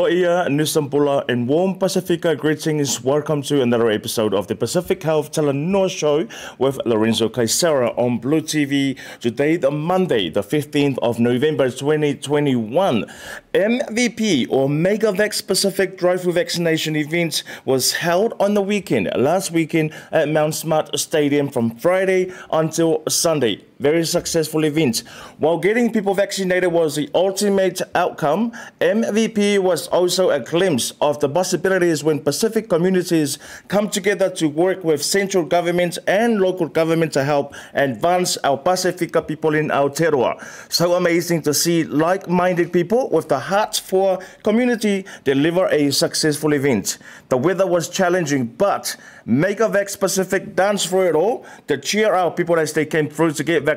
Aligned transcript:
Noia 0.00 0.48
Nusampula 0.48 1.26
and 1.28 1.46
warm 1.46 1.78
Pacifica 1.78 2.34
greetings. 2.34 3.04
Welcome 3.04 3.42
to 3.42 3.60
another 3.60 3.90
episode 3.90 4.32
of 4.32 4.46
the 4.46 4.56
Pacific 4.56 5.02
Health 5.02 5.30
Talanoa 5.30 5.90
Show 5.90 6.26
with 6.56 6.80
Lorenzo 6.86 7.28
Kaisera 7.28 7.90
on 7.98 8.16
Blue 8.16 8.40
TV. 8.40 8.98
Today, 9.20 9.58
the 9.58 9.70
Monday, 9.70 10.30
the 10.30 10.42
15th 10.42 10.96
of 11.02 11.20
November 11.20 11.70
2021. 11.70 13.04
MVP 13.52 14.46
or 14.48 14.70
MegaVax 14.70 15.46
Pacific 15.46 15.98
drive-through 15.98 16.32
vaccination 16.32 16.96
event 16.96 17.42
was 17.66 17.92
held 17.92 18.32
on 18.40 18.54
the 18.54 18.62
weekend, 18.62 19.10
last 19.16 19.50
weekend 19.50 19.92
at 20.10 20.30
Mount 20.30 20.54
Smart 20.54 20.98
Stadium 20.98 21.50
from 21.50 21.76
Friday 21.76 22.32
until 22.50 23.02
Sunday. 23.06 23.66
Very 23.80 24.04
successful 24.04 24.66
event. 24.66 25.04
While 25.38 25.56
getting 25.56 25.90
people 25.90 26.12
vaccinated 26.12 26.70
was 26.70 26.96
the 26.96 27.08
ultimate 27.14 27.80
outcome, 27.94 28.52
MVP 28.78 29.58
was 29.58 29.88
also 29.88 30.28
a 30.28 30.38
glimpse 30.38 30.92
of 31.00 31.18
the 31.20 31.30
possibilities 31.30 32.04
when 32.04 32.20
Pacific 32.20 32.68
communities 32.68 33.38
come 33.68 33.88
together 33.88 34.28
to 34.32 34.48
work 34.50 34.84
with 34.84 35.02
central 35.02 35.46
government 35.46 35.96
and 36.06 36.42
local 36.42 36.68
government 36.68 37.14
to 37.14 37.24
help 37.24 37.54
advance 37.72 38.36
our 38.44 38.58
Pacifica 38.58 39.22
people 39.22 39.54
in 39.54 39.68
Aotearoa. 39.68 40.44
So 40.70 40.92
amazing 40.92 41.40
to 41.42 41.54
see 41.54 41.84
like-minded 41.84 42.74
people 42.74 43.08
with 43.08 43.30
the 43.30 43.38
heart 43.38 43.80
for 43.82 44.18
community 44.42 45.06
deliver 45.24 45.68
a 45.68 45.90
successful 45.90 46.52
event. 46.52 46.98
The 47.30 47.38
weather 47.38 47.66
was 47.66 47.88
challenging, 47.88 48.44
but 48.44 48.94
MegaVax 49.26 49.98
Pacific 49.98 50.54
dance 50.54 50.84
for 50.84 51.06
it 51.06 51.14
all 51.14 51.46
to 51.66 51.78
cheer 51.78 52.12
our 52.12 52.30
people 52.30 52.58
as 52.58 52.74
they 52.74 52.84
came 52.84 53.08
through 53.08 53.32
to 53.32 53.42
get 53.42 53.62
vaccinated. 53.62 53.69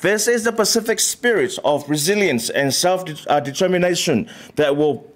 This 0.00 0.28
is 0.28 0.44
the 0.44 0.52
Pacific 0.52 1.00
spirit 1.00 1.58
of 1.64 1.88
resilience 1.88 2.50
and 2.50 2.72
self-determination 2.72 4.28
that 4.56 4.76
will 4.76 5.08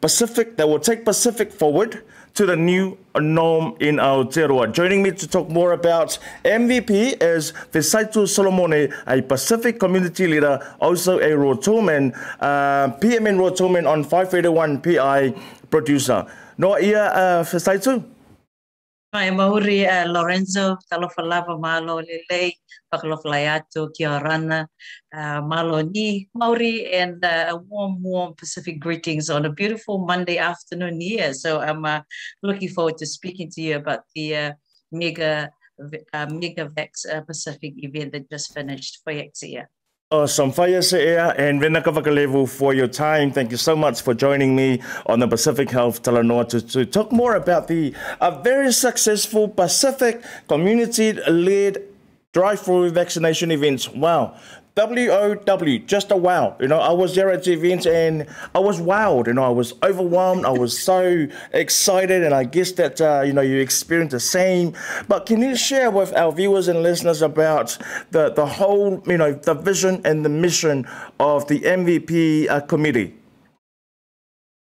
Pacific 0.00 0.56
that 0.56 0.68
will 0.68 0.80
take 0.80 1.04
Pacific 1.04 1.52
forward 1.52 2.02
to 2.34 2.46
the 2.46 2.56
new 2.56 2.98
norm 3.20 3.76
in 3.80 3.96
Aotearoa. 3.96 4.72
Joining 4.72 5.02
me 5.02 5.10
to 5.12 5.28
talk 5.28 5.48
more 5.48 5.72
about 5.72 6.18
MVP 6.44 7.22
is 7.22 7.52
Fesaitu 7.70 8.26
Solomone, 8.26 8.92
a 9.06 9.22
Pacific 9.22 9.78
community 9.78 10.26
leader, 10.26 10.58
also 10.80 11.18
a 11.18 11.36
Rotuman, 11.36 12.12
uh, 12.40 12.88
PMN 12.98 13.36
Rotuman 13.38 13.86
on 13.86 14.02
531 14.02 14.80
PI 14.80 15.34
producer. 15.70 16.26
No 16.58 16.78
ia 16.78 17.04
uh, 17.04 17.44
Fesaitu? 17.44 18.02
Mai 19.12 19.30
mauri 19.30 19.84
uh, 19.84 20.06
Lorenzo, 20.08 20.78
talofalava 20.88 21.58
malo 21.60 22.00
lelei, 22.00 22.56
pakalofalai 22.90 23.44
atu, 23.46 23.92
kia 23.92 24.18
rana, 24.18 24.66
uh, 25.14 25.40
malo 25.42 25.82
ni 25.82 26.30
mauri, 26.34 26.90
and 26.94 27.22
uh, 27.22 27.52
a 27.52 27.56
warm, 27.56 28.02
warm 28.02 28.32
Pacific 28.34 28.80
greetings 28.80 29.28
on 29.28 29.44
a 29.44 29.52
beautiful 29.52 29.98
Monday 30.06 30.38
afternoon 30.38 30.98
here. 30.98 31.34
So 31.34 31.60
I'm 31.60 31.84
uh, 31.84 32.00
looking 32.42 32.70
forward 32.70 32.96
to 32.98 33.06
speaking 33.06 33.50
to 33.50 33.60
you 33.60 33.76
about 33.76 34.00
the 34.14 34.36
uh, 34.36 34.52
mega 34.90 35.50
uh, 36.14 36.26
MegaVax 36.26 37.04
uh, 37.12 37.20
Pacific 37.20 37.74
event 37.84 38.12
that 38.12 38.30
just 38.30 38.54
finished 38.54 39.00
for 39.04 39.12
Yaxia. 39.12 39.66
Uh, 40.12 40.22
awesome. 40.22 40.52
Fire 40.52 40.82
Se'ea 40.82 41.34
and 41.38 41.60
Renaka 41.60 41.92
Vakalevu 41.92 42.46
for 42.48 42.74
your 42.74 42.86
time. 42.86 43.32
Thank 43.32 43.50
you 43.50 43.56
so 43.56 43.74
much 43.74 44.02
for 44.02 44.12
joining 44.12 44.54
me 44.54 44.82
on 45.06 45.20
the 45.20 45.26
Pacific 45.26 45.70
Health 45.70 46.02
Talanoa 46.02 46.48
to, 46.50 46.60
to 46.60 46.84
talk 46.84 47.12
more 47.12 47.34
about 47.34 47.66
the 47.66 47.94
a 48.20 48.42
very 48.42 48.72
successful 48.72 49.48
Pacific 49.48 50.22
community-led 50.48 51.82
drive-through 52.32 52.90
vaccination 52.90 53.50
events. 53.50 53.88
Wow. 53.88 54.36
WOW, 54.74 55.78
just 55.86 56.10
a 56.10 56.16
wow. 56.16 56.56
You 56.58 56.66
know, 56.66 56.78
I 56.78 56.92
was 56.92 57.14
there 57.14 57.30
at 57.30 57.44
the 57.44 57.52
event 57.52 57.86
and 57.86 58.26
I 58.54 58.58
was 58.58 58.80
wowed. 58.80 59.26
You 59.26 59.34
know, 59.34 59.44
I 59.44 59.50
was 59.50 59.74
overwhelmed. 59.82 60.46
I 60.46 60.50
was 60.50 60.78
so 60.78 61.26
excited, 61.52 62.22
and 62.22 62.34
I 62.34 62.44
guess 62.44 62.72
that 62.72 63.00
uh, 63.00 63.22
you 63.26 63.34
know 63.34 63.42
you 63.42 63.58
experienced 63.60 64.12
the 64.12 64.20
same. 64.20 64.74
But 65.08 65.26
can 65.26 65.42
you 65.42 65.56
share 65.56 65.90
with 65.90 66.14
our 66.14 66.32
viewers 66.32 66.68
and 66.68 66.82
listeners 66.82 67.20
about 67.20 67.76
the 68.12 68.30
the 68.30 68.46
whole, 68.46 69.02
you 69.06 69.18
know, 69.18 69.32
the 69.32 69.54
vision 69.54 70.00
and 70.06 70.24
the 70.24 70.30
mission 70.30 70.86
of 71.20 71.46
the 71.48 71.60
MVP 71.60 72.48
uh, 72.48 72.60
committee? 72.60 73.14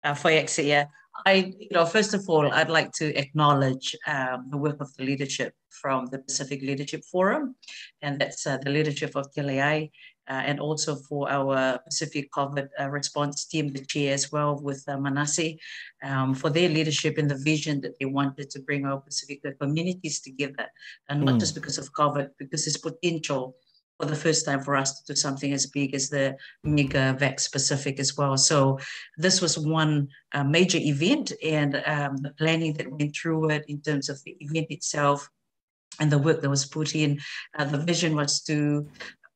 Uh, 0.04 0.16
for 0.16 0.32
yeah. 0.32 0.86
I, 1.30 1.54
you 1.60 1.68
know, 1.72 1.86
first 1.86 2.14
of 2.16 2.24
all, 2.28 2.52
I'd 2.52 2.76
like 2.80 2.92
to 2.94 3.08
acknowledge 3.24 3.96
um, 4.08 4.48
the 4.50 4.58
work 4.58 4.80
of 4.82 4.90
the 4.96 5.04
leadership 5.04 5.54
from 5.82 6.08
the 6.08 6.20
Pacific 6.20 6.60
Leadership 6.64 7.04
Forum, 7.12 7.56
and 8.02 8.20
that's 8.20 8.48
uh, 8.48 8.58
the 8.58 8.72
leadership 8.72 9.12
of 9.16 9.28
TLAI, 9.34 9.92
uh, 10.28 10.42
and 10.50 10.60
also 10.60 10.96
for 10.96 11.30
our 11.30 11.78
Pacific 11.86 12.32
COVID 12.32 12.68
uh, 12.80 12.90
response 12.90 13.46
team, 13.46 13.68
the 13.68 13.86
chair 13.86 14.12
as 14.14 14.32
well 14.32 14.60
with 14.60 14.84
uh, 14.88 14.98
Manasi, 14.98 15.58
um, 16.04 16.34
for 16.34 16.50
their 16.50 16.70
leadership 16.78 17.20
and 17.20 17.30
the 17.30 17.42
vision 17.52 17.80
that 17.82 17.96
they 18.00 18.10
wanted 18.20 18.50
to 18.50 18.60
bring 18.62 18.86
our 18.88 19.00
Pacific 19.00 19.40
communities 19.60 20.22
together, 20.22 20.68
and 21.10 21.24
not 21.24 21.36
mm. 21.36 21.40
just 21.40 21.54
because 21.54 21.78
of 21.78 21.94
COVID, 21.94 22.30
because 22.40 22.66
it's 22.66 22.78
potential 22.78 23.56
for 24.00 24.06
the 24.06 24.16
first 24.16 24.46
time 24.46 24.62
for 24.62 24.78
us 24.78 25.00
to 25.00 25.14
do 25.14 25.16
something 25.16 25.52
as 25.52 25.66
big 25.66 25.94
as 25.94 26.10
the 26.10 26.38
Mega 26.64 27.18
Vax 27.20 27.52
Pacific 27.52 28.00
as 28.00 28.16
well. 28.16 28.38
So 28.38 28.80
this 29.18 29.42
was 29.42 29.58
one 29.58 30.08
uh, 30.34 30.44
major 30.44 30.78
event 30.78 31.34
and 31.44 31.84
um, 31.86 32.18
the 32.18 32.34
planning 32.38 32.74
that 32.74 32.90
went 32.90 33.16
through 33.16 33.50
it 33.50 33.66
in 33.68 33.82
terms 33.82 34.08
of 34.08 34.24
the 34.24 34.38
event 34.40 34.68
itself 34.70 35.30
and 36.00 36.10
the 36.10 36.18
work 36.18 36.42
that 36.42 36.50
was 36.50 36.66
put 36.66 36.96
in. 36.96 37.20
Uh, 37.58 37.66
the 37.66 37.78
vision 37.78 38.16
was 38.16 38.42
to 38.44 38.88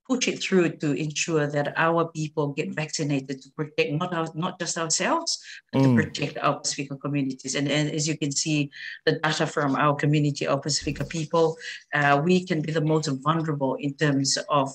push 0.07 0.27
it 0.27 0.41
through 0.41 0.69
to 0.69 0.91
ensure 0.93 1.47
that 1.47 1.73
our 1.77 2.07
people 2.09 2.53
get 2.53 2.73
vaccinated 2.75 3.41
to 3.41 3.49
protect 3.51 3.93
not 3.93 4.13
our, 4.13 4.27
not 4.35 4.59
just 4.59 4.77
ourselves, 4.77 5.41
but 5.71 5.81
mm. 5.81 5.85
to 5.85 6.03
protect 6.03 6.37
our 6.37 6.59
Pacifica 6.59 6.97
communities. 6.97 7.55
And, 7.55 7.69
and, 7.69 7.89
as 7.91 8.07
you 8.07 8.17
can 8.17 8.31
see, 8.31 8.69
the 9.05 9.19
data 9.19 9.47
from 9.47 9.75
our 9.75 9.95
community, 9.95 10.47
our 10.47 10.59
Pacifica 10.59 11.05
people, 11.05 11.57
uh, 11.93 12.21
we 12.23 12.45
can 12.45 12.61
be 12.61 12.71
the 12.71 12.81
most 12.81 13.07
vulnerable 13.23 13.75
in 13.75 13.93
terms 13.93 14.37
of 14.49 14.73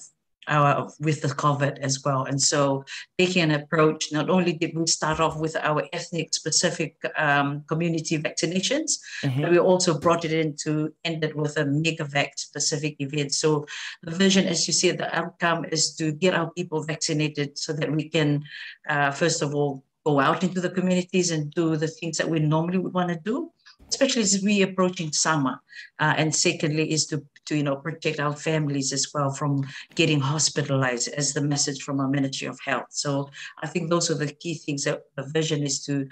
our, 0.48 0.90
with 1.00 1.22
the 1.22 1.28
COVID 1.28 1.78
as 1.78 2.02
well. 2.04 2.24
And 2.24 2.40
so 2.40 2.84
taking 3.18 3.42
an 3.42 3.50
approach, 3.52 4.12
not 4.12 4.30
only 4.30 4.52
did 4.52 4.76
we 4.76 4.86
start 4.86 5.20
off 5.20 5.38
with 5.38 5.56
our 5.56 5.84
ethnic 5.92 6.34
specific 6.34 6.96
um, 7.16 7.62
community 7.68 8.18
vaccinations, 8.18 8.98
mm-hmm. 9.22 9.42
but 9.42 9.50
we 9.50 9.58
also 9.58 9.98
brought 9.98 10.24
it 10.24 10.32
into, 10.32 10.92
ended 11.04 11.34
with 11.34 11.56
a 11.56 11.64
MegaVax 11.64 12.30
specific 12.36 12.96
event. 13.00 13.32
So 13.34 13.66
the 14.02 14.10
vision, 14.10 14.46
as 14.46 14.66
you 14.66 14.72
see, 14.72 14.90
the 14.90 15.14
outcome 15.16 15.64
is 15.66 15.94
to 15.96 16.12
get 16.12 16.34
our 16.34 16.50
people 16.52 16.82
vaccinated 16.82 17.58
so 17.58 17.72
that 17.74 17.90
we 17.90 18.08
can, 18.08 18.42
uh, 18.88 19.10
first 19.10 19.42
of 19.42 19.54
all, 19.54 19.84
go 20.06 20.20
out 20.20 20.42
into 20.42 20.60
the 20.60 20.70
communities 20.70 21.30
and 21.30 21.52
do 21.52 21.76
the 21.76 21.88
things 21.88 22.16
that 22.16 22.28
we 22.28 22.38
normally 22.38 22.78
would 22.78 22.94
want 22.94 23.10
to 23.10 23.20
do 23.24 23.52
especially 23.90 24.22
as 24.22 24.42
we 24.42 24.62
approaching 24.62 25.12
summer. 25.12 25.60
Uh, 25.98 26.14
and 26.16 26.34
secondly, 26.34 26.90
is 26.90 27.06
to 27.06 27.24
to 27.48 27.56
you 27.56 27.62
know 27.62 27.76
protect 27.76 28.20
our 28.20 28.36
families 28.36 28.92
as 28.92 29.08
well 29.14 29.30
from 29.30 29.66
getting 29.94 30.20
hospitalized 30.20 31.08
as 31.08 31.32
the 31.32 31.40
message 31.40 31.82
from 31.82 32.00
our 32.00 32.08
ministry 32.08 32.46
of 32.46 32.58
health 32.64 32.86
so 32.90 33.28
i 33.62 33.66
think 33.66 33.90
those 33.90 34.10
are 34.10 34.14
the 34.14 34.32
key 34.40 34.54
things 34.54 34.84
that 34.84 35.00
the 35.16 35.24
vision 35.32 35.62
is 35.62 35.84
to 35.84 36.06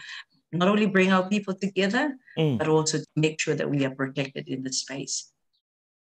not 0.53 0.69
only 0.69 0.87
bring 0.87 1.13
our 1.13 1.29
people 1.29 1.55
together 1.55 2.17
mm. 2.39 2.59
but 2.59 2.69
also 2.69 2.99
to 2.99 3.07
make 3.17 3.41
sure 3.41 3.55
that 3.55 3.71
we 3.71 3.85
are 3.85 3.95
protected 3.95 4.49
in 4.49 4.63
the 4.63 4.73
space 4.73 5.33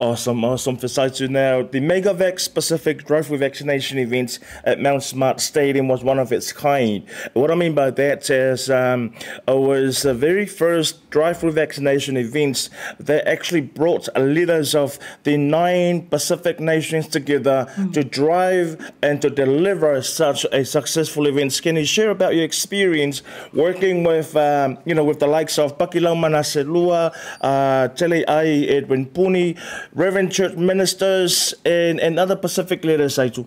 Awesome, 0.03 0.45
awesome. 0.45 0.77
Fesaitu 0.77 1.29
now, 1.31 1.63
the 1.63 1.79
MegaVax 1.79 2.53
Pacific 2.53 3.05
drive-through 3.05 3.39
vaccination 3.39 4.01
event 4.01 4.41
at 4.65 4.81
Mount 4.81 5.05
Smart 5.05 5.41
Stadium 5.41 5.87
was 5.87 6.03
one 6.03 6.19
of 6.19 6.33
its 6.33 6.53
kind. 6.53 7.09
What 7.35 7.53
I 7.53 7.55
mean 7.55 7.73
by 7.73 7.93
that 7.93 8.29
is 8.29 8.69
um, 8.69 9.15
it 9.47 9.57
was 9.57 10.03
the 10.03 10.13
very 10.13 10.45
first 10.45 11.09
drive-through 11.11 11.53
vaccination 11.53 12.17
event 12.17 12.69
that 12.99 13.29
actually 13.29 13.61
brought 13.61 14.09
leaders 14.19 14.75
of 14.75 14.99
the 15.23 15.37
nine 15.37 16.09
Pacific 16.09 16.59
nations 16.59 17.07
together 17.07 17.73
mm. 17.77 17.93
to 17.93 18.03
drive 18.03 18.93
and 19.05 19.23
to 19.23 19.31
deliver 19.31 20.03
such 20.03 20.45
a 20.51 20.65
successful 20.65 21.29
event. 21.29 21.61
Can 21.63 21.77
you 21.77 21.85
share 21.85 22.11
about 22.11 22.35
your 22.35 22.43
experience 22.43 23.23
working 23.53 24.03
with, 24.03 24.35
um, 24.35 24.79
you 24.85 24.97
know, 24.97 25.05
with 25.05 25.21
the 25.21 25.29
likes 25.29 25.61
of 25.61 25.79
Pakilau 25.79 26.17
Manaselua, 26.17 27.15
uh, 27.41 27.87
Tele 27.95 28.25
Ai 28.27 28.67
Edwin 28.67 29.07
Puni, 29.07 29.55
Reverend 29.95 30.33
Church 30.33 30.57
ministers 30.57 31.55
and, 31.65 32.01
and 32.01 32.19
other 32.19 32.37
Pacific 32.37 32.85
leaders, 32.85 33.17
Aitu? 33.17 33.47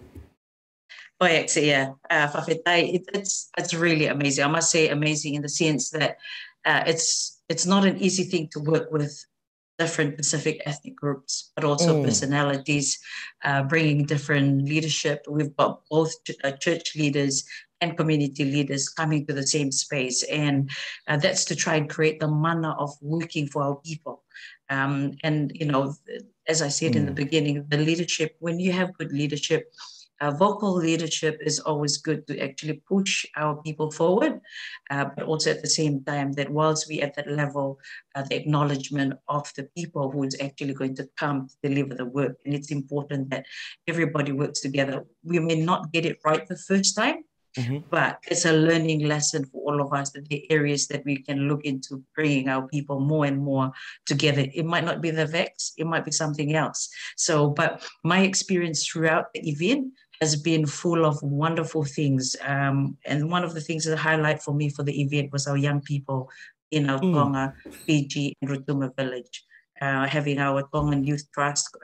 Oh, 1.21 1.25
actually, 1.25 1.69
yeah. 1.69 1.93
Uh, 2.09 2.43
it, 2.47 3.05
it's, 3.13 3.49
it's 3.57 3.73
really 3.73 4.07
amazing. 4.07 4.43
I 4.43 4.47
must 4.47 4.69
say 4.69 4.89
amazing 4.89 5.35
in 5.35 5.41
the 5.41 5.49
sense 5.49 5.89
that 5.91 6.17
uh, 6.65 6.83
it's, 6.85 7.41
it's 7.49 7.65
not 7.65 7.85
an 7.85 7.97
easy 7.99 8.23
thing 8.23 8.49
to 8.51 8.59
work 8.59 8.91
with 8.91 9.25
different 9.79 10.17
Pacific 10.17 10.61
ethnic 10.65 10.95
groups, 10.95 11.51
but 11.55 11.65
also 11.65 11.99
mm. 11.99 12.05
personalities, 12.05 12.99
uh, 13.43 13.63
bringing 13.63 14.05
different 14.05 14.65
leadership. 14.65 15.25
We've 15.29 15.55
got 15.55 15.81
both 15.89 16.13
uh, 16.43 16.51
church 16.51 16.95
leaders 16.95 17.43
and 17.81 17.97
community 17.97 18.45
leaders 18.45 18.89
coming 18.89 19.25
to 19.25 19.33
the 19.33 19.45
same 19.47 19.71
space. 19.71 20.23
And 20.23 20.69
uh, 21.07 21.17
that's 21.17 21.45
to 21.45 21.55
try 21.55 21.75
and 21.75 21.89
create 21.89 22.19
the 22.19 22.27
manner 22.27 22.73
of 22.73 22.91
working 23.01 23.47
for 23.47 23.63
our 23.63 23.75
people. 23.75 24.23
Um, 24.69 25.13
and, 25.23 25.51
you 25.53 25.65
know, 25.65 25.93
as 26.47 26.61
I 26.61 26.69
said 26.69 26.93
mm. 26.93 26.95
in 26.97 27.05
the 27.05 27.11
mm. 27.11 27.15
beginning, 27.23 27.65
the 27.69 27.77
leadership, 27.77 28.35
when 28.39 28.59
you 28.59 28.71
have 28.71 28.97
good 28.97 29.11
leadership, 29.11 29.71
uh, 30.21 30.31
vocal 30.31 30.73
leadership 30.73 31.37
is 31.41 31.59
always 31.59 31.97
good 31.97 32.25
to 32.27 32.39
actually 32.39 32.81
push 32.87 33.25
our 33.35 33.61
people 33.63 33.91
forward, 33.91 34.39
uh, 34.89 35.05
but 35.15 35.25
also 35.25 35.51
at 35.51 35.61
the 35.61 35.69
same 35.69 36.03
time 36.05 36.31
that 36.33 36.49
whilst 36.49 36.87
we 36.87 37.01
at 37.01 37.13
that 37.15 37.29
level, 37.29 37.77
uh, 38.15 38.23
the 38.29 38.35
acknowledgement 38.35 39.13
of 39.27 39.51
the 39.57 39.63
people 39.75 40.09
who 40.09 40.23
is 40.23 40.37
actually 40.41 40.73
going 40.73 40.95
to 40.95 41.07
come 41.17 41.47
to 41.47 41.55
deliver 41.67 41.95
the 41.95 42.05
work. 42.05 42.37
And 42.45 42.53
it's 42.53 42.71
important 42.71 43.29
that 43.31 43.45
everybody 43.87 44.31
works 44.31 44.61
together. 44.61 45.05
We 45.23 45.39
may 45.39 45.55
not 45.55 45.91
get 45.91 46.05
it 46.05 46.19
right 46.23 46.47
the 46.47 46.57
first 46.57 46.95
time, 46.95 47.25
Mm-hmm. 47.57 47.77
But 47.89 48.19
it's 48.27 48.45
a 48.45 48.51
learning 48.51 49.07
lesson 49.07 49.45
for 49.45 49.61
all 49.61 49.81
of 49.81 49.93
us 49.93 50.11
that 50.11 50.27
the 50.27 50.49
areas 50.51 50.87
that 50.87 51.05
we 51.05 51.17
can 51.17 51.47
look 51.47 51.63
into 51.63 52.03
bringing 52.15 52.49
our 52.49 52.67
people 52.67 52.99
more 52.99 53.25
and 53.25 53.39
more 53.39 53.71
together. 54.05 54.45
It 54.53 54.65
might 54.65 54.83
not 54.83 55.01
be 55.01 55.11
the 55.11 55.25
VEX, 55.25 55.73
it 55.77 55.87
might 55.87 56.05
be 56.05 56.11
something 56.11 56.55
else. 56.55 56.89
So, 57.15 57.49
but 57.49 57.87
my 58.03 58.21
experience 58.21 58.85
throughout 58.85 59.33
the 59.33 59.49
event 59.49 59.93
has 60.21 60.35
been 60.35 60.65
full 60.65 61.05
of 61.05 61.21
wonderful 61.21 61.83
things. 61.83 62.35
Um, 62.41 62.97
and 63.05 63.29
one 63.29 63.43
of 63.43 63.53
the 63.53 63.61
things 63.61 63.85
that 63.85 63.97
highlight 63.97 64.41
for 64.41 64.53
me 64.53 64.69
for 64.69 64.83
the 64.83 65.01
event 65.01 65.31
was 65.31 65.47
our 65.47 65.57
young 65.57 65.81
people 65.81 66.29
in 66.71 66.89
our 66.89 66.99
mm. 66.99 67.13
Tonga, 67.13 67.53
Fiji, 67.85 68.35
and 68.41 68.51
Rotuma 68.51 68.95
village. 68.95 69.43
Uh, 69.81 70.07
having 70.07 70.39
our 70.39 70.63
Tongan 70.73 71.03
Youth 71.03 71.25
Trust 71.33 71.75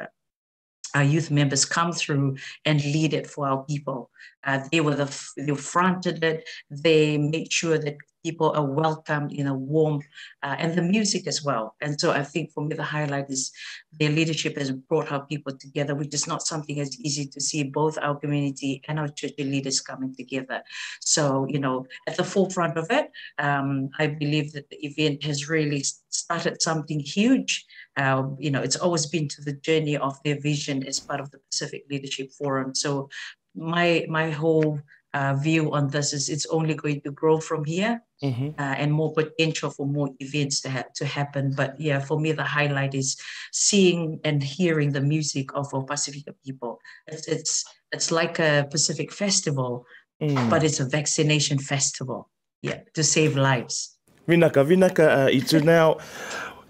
our 0.93 1.03
youth 1.03 1.31
members 1.31 1.65
come 1.65 1.91
through 1.91 2.37
and 2.65 2.83
lead 2.83 3.13
it 3.13 3.27
for 3.27 3.47
our 3.47 3.63
people. 3.65 4.09
Uh, 4.43 4.59
they 4.71 4.81
were 4.81 4.95
the 4.95 5.31
they 5.37 5.55
fronted 5.55 6.23
it. 6.23 6.47
They 6.69 7.17
made 7.17 7.51
sure 7.51 7.77
that 7.77 7.97
people 8.23 8.51
are 8.51 8.65
welcomed 8.65 9.31
in 9.33 9.47
a 9.47 9.53
warm 9.53 10.01
uh, 10.43 10.55
and 10.59 10.75
the 10.75 10.81
music 10.81 11.27
as 11.27 11.43
well. 11.43 11.75
And 11.81 11.99
so 11.99 12.11
I 12.11 12.23
think 12.23 12.51
for 12.51 12.63
me 12.63 12.75
the 12.75 12.83
highlight 12.83 13.29
is 13.29 13.51
their 13.99 14.09
leadership 14.09 14.57
has 14.57 14.71
brought 14.71 15.11
our 15.11 15.25
people 15.25 15.57
together, 15.57 15.95
which 15.95 16.13
is 16.13 16.27
not 16.27 16.41
something 16.43 16.79
as 16.79 16.99
easy 16.99 17.25
to 17.27 17.41
see 17.41 17.63
both 17.63 17.97
our 18.01 18.15
community 18.15 18.81
and 18.87 18.99
our 18.99 19.07
church 19.07 19.33
leaders 19.37 19.81
coming 19.81 20.15
together. 20.15 20.61
So 20.99 21.47
you 21.49 21.59
know, 21.59 21.85
at 22.07 22.17
the 22.17 22.23
forefront 22.23 22.77
of 22.77 22.87
it, 22.89 23.11
um, 23.37 23.89
I 23.99 24.07
believe 24.07 24.53
that 24.53 24.69
the 24.69 24.85
event 24.85 25.23
has 25.23 25.49
really 25.49 25.83
started 26.09 26.61
something 26.61 26.99
huge. 26.99 27.65
Uh, 27.97 28.23
you 28.39 28.51
know, 28.51 28.61
it's 28.61 28.75
always 28.75 29.05
been 29.05 29.27
to 29.27 29.41
the 29.41 29.53
journey 29.53 29.97
of 29.97 30.21
their 30.23 30.39
vision 30.39 30.85
as 30.87 30.99
part 30.99 31.19
of 31.19 31.31
the 31.31 31.39
Pacific 31.49 31.83
Leadership 31.89 32.31
Forum. 32.31 32.73
So 32.75 33.09
my 33.55 34.05
my 34.09 34.29
whole 34.29 34.79
uh, 35.13 35.33
view 35.35 35.71
on 35.73 35.89
this 35.89 36.13
is 36.13 36.29
it's 36.29 36.45
only 36.47 36.73
going 36.73 37.01
to 37.01 37.11
grow 37.11 37.39
from 37.39 37.65
here 37.65 38.01
mm-hmm. 38.23 38.49
uh, 38.57 38.75
and 38.77 38.91
more 38.93 39.13
potential 39.13 39.69
for 39.69 39.85
more 39.85 40.09
events 40.19 40.61
to, 40.61 40.69
ha- 40.69 40.91
to 40.95 41.05
happen. 41.05 41.53
But 41.55 41.79
yeah, 41.79 41.99
for 41.99 42.19
me, 42.19 42.31
the 42.31 42.43
highlight 42.43 42.95
is 42.95 43.19
seeing 43.51 44.19
and 44.23 44.41
hearing 44.41 44.91
the 44.91 45.01
music 45.01 45.53
of 45.53 45.73
our 45.73 45.83
Pacifica 45.83 46.33
people. 46.45 46.79
It's, 47.07 47.27
it's, 47.27 47.65
it's 47.91 48.11
like 48.11 48.39
a 48.39 48.67
Pacific 48.71 49.11
festival, 49.11 49.85
mm. 50.21 50.49
but 50.49 50.63
it's 50.63 50.79
a 50.79 50.87
vaccination 50.87 51.59
festival. 51.59 52.29
Yeah, 52.61 52.81
to 52.93 53.03
save 53.03 53.35
lives. 53.35 53.97
Vinaka, 54.29 54.61
Vinaka, 54.63 55.25
uh, 55.25 55.29
itu 55.33 55.65
now. 55.65 55.97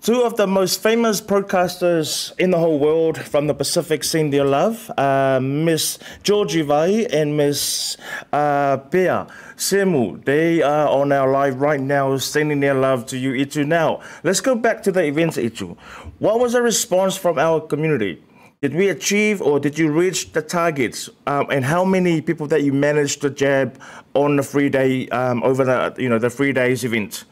Two 0.01 0.24
of 0.24 0.36
the 0.36 0.48
most 0.48 0.81
famous 0.81 1.21
broadcasters 1.21 2.36
in 2.39 2.50
the 2.50 2.57
whole 2.57 2.80
world 2.80 3.19
from 3.19 3.45
the 3.45 3.53
Pacific 3.53 4.03
send 4.03 4.33
their 4.33 4.44
love, 4.44 4.89
uh, 4.98 5.39
Miss 5.39 6.00
Georgie 6.24 6.63
Vai 6.63 7.06
and 7.06 7.38
Miss 7.38 7.98
uh, 8.33 8.77
Pea 8.77 9.27
Semu. 9.57 10.25
They 10.25 10.63
are 10.63 10.88
on 10.88 11.12
our 11.12 11.30
live 11.31 11.62
right 11.62 11.80
now 11.80 12.18
sending 12.18 12.62
their 12.62 12.74
love 12.74 13.06
to 13.13 13.18
you, 13.19 13.36
Itu. 13.36 13.63
Now, 13.63 14.01
let's 14.24 14.42
go 14.42 14.56
back 14.56 14.81
to 14.83 14.92
the 14.92 15.03
events, 15.03 15.38
Itu. 15.38 15.77
What 16.18 16.39
was 16.39 16.54
the 16.54 16.63
response 16.63 17.15
from 17.15 17.38
our 17.38 17.62
community? 17.62 18.24
Did 18.63 18.74
we 18.74 18.89
achieve 18.89 19.39
or 19.39 19.59
did 19.59 19.77
you 19.77 19.92
reach 19.92 20.31
the 20.31 20.42
targets? 20.42 21.12
Um, 21.27 21.45
and 21.51 21.63
how 21.63 21.86
many 21.86 22.21
people 22.21 22.47
that 22.47 22.63
you 22.63 22.74
managed 22.74 23.21
to 23.21 23.30
jab 23.30 23.80
on 24.15 24.38
the 24.38 24.44
free 24.44 24.69
day 24.69 25.09
um, 25.09 25.44
over 25.44 25.63
the 25.63 25.94
you 26.01 26.09
know 26.09 26.18
the 26.18 26.31
free 26.31 26.54
days 26.54 26.83
event? 26.83 27.25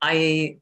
I 0.00 0.56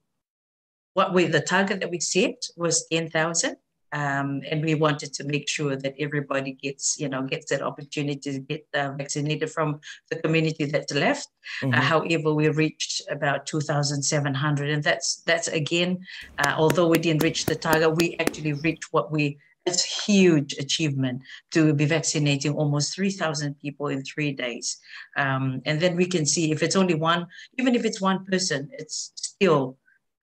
what 0.97 1.13
we 1.13 1.27
the 1.27 1.43
target 1.43 1.81
that 1.81 1.91
we 1.91 2.01
set 2.01 2.39
was 2.57 2.87
10,000. 2.91 3.57
Um, 3.93 4.43
and 4.51 4.65
we 4.65 4.75
wanted 4.75 5.13
to 5.15 5.25
make 5.25 5.49
sure 5.49 5.77
that 5.77 5.95
everybody 5.99 6.53
gets, 6.53 6.99
you 6.99 7.09
know, 7.09 7.23
gets 7.23 7.47
that 7.51 7.63
opportunity 7.63 8.33
to 8.33 8.41
get 8.41 8.67
uh, 8.75 8.91
vaccinated 8.99 9.51
from 9.51 9.81
the 10.11 10.17
community 10.17 10.65
that's 10.65 10.93
left. 10.93 11.29
Uh, 11.63 11.67
mm-hmm. 11.67 11.75
Uh, 11.75 11.83
however, 11.93 12.35
we 12.35 12.49
reached 12.49 13.03
about 13.11 13.47
2,700, 13.47 14.71
and 14.71 14.83
that's 14.83 15.23
that's 15.29 15.49
again, 15.49 15.99
uh, 16.39 16.55
although 16.57 16.89
we 16.89 16.99
didn't 16.99 17.23
reach 17.23 17.45
the 17.45 17.55
target, 17.55 17.95
we 17.95 18.17
actually 18.19 18.55
reached 18.55 18.89
what 18.91 19.13
we. 19.13 19.39
It's 19.67 19.85
huge 20.07 20.53
achievement 20.65 21.23
to 21.53 21.75
be 21.75 21.87
vaccinating 21.87 22.53
almost 22.55 22.95
3,000 22.95 23.59
people 23.61 23.89
in 23.89 24.05
three 24.05 24.33
days, 24.33 24.79
um, 25.17 25.61
and 25.67 25.81
then 25.81 25.97
we 25.97 26.07
can 26.07 26.25
see 26.25 26.53
if 26.53 26.63
it's 26.63 26.77
only 26.77 26.95
one, 26.95 27.27
even 27.59 27.75
if 27.75 27.85
it's 27.85 28.01
one 28.01 28.25
person, 28.25 28.69
it's 28.73 29.13
still 29.17 29.77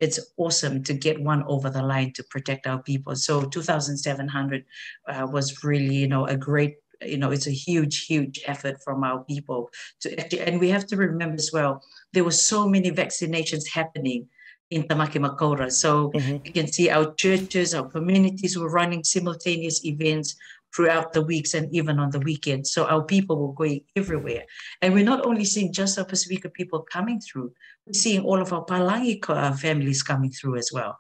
it's 0.04 0.20
awesome 0.38 0.84
to 0.84 0.94
get 0.94 1.22
one 1.22 1.44
over 1.48 1.70
the 1.70 1.82
line 1.82 2.12
to 2.14 2.24
protect 2.34 2.68
our 2.68 2.82
people. 2.84 3.16
So 3.16 3.44
2,700 3.44 4.66
uh, 5.08 5.28
was 5.32 5.64
really, 5.64 5.96
you 5.96 6.08
know, 6.08 6.26
a 6.26 6.38
great 6.38 6.76
you 7.14 7.18
know 7.18 7.32
it's 7.32 7.48
a 7.48 7.58
huge 7.68 8.06
huge 8.06 8.40
effort 8.46 8.78
from 8.86 9.04
our 9.04 9.26
people 9.26 9.70
to 10.00 10.08
and 10.48 10.58
we 10.58 10.70
have 10.70 10.86
to 10.88 10.96
remember 10.96 11.36
as 11.36 11.52
well 11.52 11.84
there 12.14 12.24
were 12.24 12.40
so 12.52 12.60
many 12.76 12.92
vaccinations 12.92 13.64
happening 13.68 14.26
in 14.74 14.84
Tamaki 14.84 15.20
Makaurau. 15.20 15.72
So 15.72 16.12
mm-hmm. 16.12 16.46
you 16.46 16.52
can 16.52 16.68
see 16.68 16.90
our 16.90 17.14
churches, 17.14 17.74
our 17.74 17.88
communities 17.90 18.58
were 18.58 18.70
running 18.70 19.04
simultaneous 19.04 19.86
events 19.86 20.36
throughout 20.76 21.14
the 21.14 21.22
weeks 21.22 21.54
and 21.54 21.74
even 21.74 22.00
on 22.00 22.10
the 22.10 22.20
weekends. 22.20 22.72
So 22.72 22.86
our 22.86 23.04
people 23.04 23.36
were 23.38 23.54
going 23.54 23.82
everywhere. 23.96 24.44
And 24.82 24.94
we're 24.94 25.06
not 25.06 25.26
only 25.26 25.46
seeing 25.46 25.72
just 25.72 26.00
our 26.00 26.06
Pacifica 26.06 26.50
people 26.50 26.82
coming 26.82 27.20
through, 27.20 27.54
we're 27.86 27.94
seeing 27.94 28.22
all 28.24 28.42
of 28.42 28.52
our 28.54 28.66
Palangi 28.66 29.20
uh, 29.30 29.54
families 29.54 30.04
coming 30.04 30.32
through 30.32 30.58
as 30.58 30.72
well. 30.74 30.98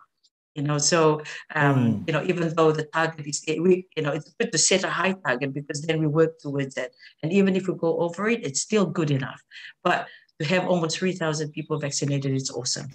You 0.56 0.62
know, 0.62 0.77
so 0.77 1.22
um, 1.56 1.75
mm. 1.75 2.08
you 2.08 2.13
know, 2.13 2.24
even 2.24 2.53
though 2.53 2.72
the 2.72 2.84
target 2.84 3.25
is, 3.25 3.44
we, 3.48 3.88
you 3.98 4.03
know, 4.03 4.12
it's 4.12 4.32
good 4.39 4.51
to 4.51 4.58
set 4.60 4.84
a 4.84 4.89
high 4.89 5.15
target 5.25 5.51
because 5.51 5.82
then 5.82 6.00
we 6.00 6.06
work 6.06 6.38
towards 6.39 6.75
that. 6.75 6.92
And 7.24 7.34
even 7.34 7.56
if 7.56 7.68
we 7.68 7.74
go 7.74 7.98
over 8.01 8.30
it, 8.30 8.46
it's 8.46 8.62
still 8.62 8.86
good 8.86 9.10
enough. 9.10 9.42
But 9.84 10.08
to 10.39 10.46
have 10.48 10.68
almost 10.68 11.00
three 11.00 11.13
thousand 11.13 11.53
people 11.53 11.80
vaccinated, 11.80 12.34
it's 12.34 12.51
awesome. 12.51 12.89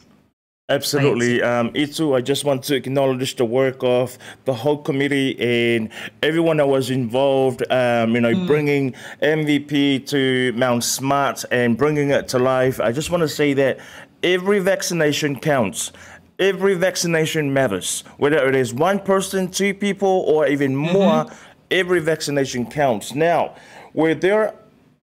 Absolutely. 0.70 1.42
Um, 1.42 1.70
Itu, 1.74 2.14
I 2.14 2.20
just 2.20 2.44
want 2.44 2.62
to 2.64 2.74
acknowledge 2.74 3.36
the 3.36 3.44
work 3.46 3.82
of 3.82 4.18
the 4.44 4.52
whole 4.52 4.76
committee 4.76 5.34
and 5.40 5.88
everyone 6.22 6.58
that 6.58 6.68
was 6.68 6.90
involved, 6.90 7.62
um, 7.72 8.14
you 8.14 8.20
know, 8.20 8.34
mm. 8.34 8.46
bringing 8.46 8.92
MVP 9.22 10.06
to 10.08 10.52
Mount 10.52 10.84
Smart 10.84 11.42
and 11.50 11.78
bringing 11.78 12.10
it 12.10 12.28
to 12.28 12.38
life. 12.38 12.80
I 12.80 12.92
just 12.92 13.10
want 13.10 13.22
to 13.22 13.28
say 13.28 13.54
that 13.54 13.78
every 14.22 14.58
vaccination 14.58 15.40
counts. 15.40 15.90
Every 16.38 16.74
vaccination 16.74 17.50
matters. 17.54 18.04
Whether 18.18 18.46
it 18.46 18.54
is 18.54 18.74
one 18.74 19.00
person, 19.00 19.50
two 19.50 19.72
people, 19.72 20.24
or 20.28 20.46
even 20.46 20.74
mm-hmm. 20.74 20.92
more, 20.92 21.26
every 21.70 22.00
vaccination 22.00 22.66
counts. 22.66 23.14
Now, 23.14 23.56
were 23.94 24.14
there, 24.14 24.54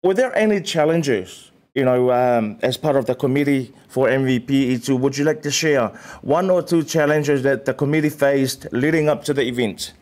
were 0.02 0.14
there 0.14 0.37
any 0.37 0.61
challenges 0.61 1.52
you 1.75 1.85
know, 1.85 2.12
um, 2.12 2.59
as 2.62 2.76
part 2.76 2.97
of 2.97 3.07
the 3.07 3.14
committee 3.14 3.73
for 3.88 4.07
MVP, 4.09 4.50
Itu, 4.50 4.97
would 4.97 5.19
you 5.19 5.25
like 5.25 5.43
to 5.43 5.50
share 5.50 5.88
one 6.23 6.49
or 6.49 6.62
two 6.62 6.85
challenges 6.85 7.43
that 7.43 7.64
the 7.64 7.75
committee 7.75 8.11
faced 8.11 8.66
leading 8.73 9.09
up 9.09 9.25
to 9.25 9.35
the 9.35 9.43
event? 9.43 9.93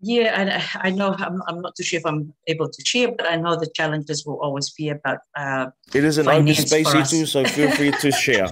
Yeah, 0.00 0.40
and 0.40 0.62
I 0.76 0.90
know 0.90 1.12
I'm, 1.18 1.42
I'm 1.48 1.60
not 1.60 1.74
too 1.74 1.82
sure 1.82 1.98
if 1.98 2.06
I'm 2.06 2.32
able 2.46 2.70
to 2.70 2.84
share, 2.84 3.10
but 3.10 3.28
I 3.28 3.34
know 3.34 3.56
the 3.56 3.68
challenges 3.74 4.24
will 4.24 4.38
always 4.40 4.70
be 4.70 4.90
about. 4.90 5.18
Uh, 5.36 5.66
it 5.92 6.04
is 6.04 6.18
an 6.18 6.28
open 6.28 6.54
space, 6.54 6.94
Itu, 6.94 7.26
so 7.26 7.44
feel 7.44 7.72
free 7.72 7.90
to 7.90 8.12
share. 8.24 8.48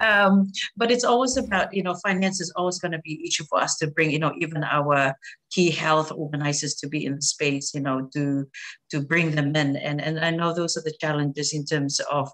Um, 0.00 0.50
but 0.76 0.90
it's 0.90 1.04
always 1.04 1.36
about, 1.36 1.74
you 1.74 1.82
know, 1.82 1.94
finance 1.94 2.40
is 2.40 2.52
always 2.56 2.78
going 2.78 2.92
to 2.92 3.00
be 3.00 3.26
issue 3.26 3.44
for 3.48 3.58
us 3.58 3.76
to 3.78 3.86
bring, 3.90 4.10
you 4.10 4.18
know, 4.18 4.34
even 4.38 4.62
our 4.62 5.14
key 5.50 5.70
health 5.70 6.12
organizers 6.12 6.74
to 6.76 6.88
be 6.88 7.04
in 7.04 7.16
the 7.16 7.22
space, 7.22 7.74
you 7.74 7.80
know, 7.80 8.08
to 8.14 8.46
to 8.90 9.00
bring 9.00 9.32
them 9.32 9.56
in. 9.56 9.76
And 9.76 10.00
and 10.00 10.20
I 10.20 10.30
know 10.30 10.52
those 10.52 10.76
are 10.76 10.82
the 10.82 10.96
challenges 11.00 11.52
in 11.54 11.64
terms 11.64 12.00
of 12.10 12.30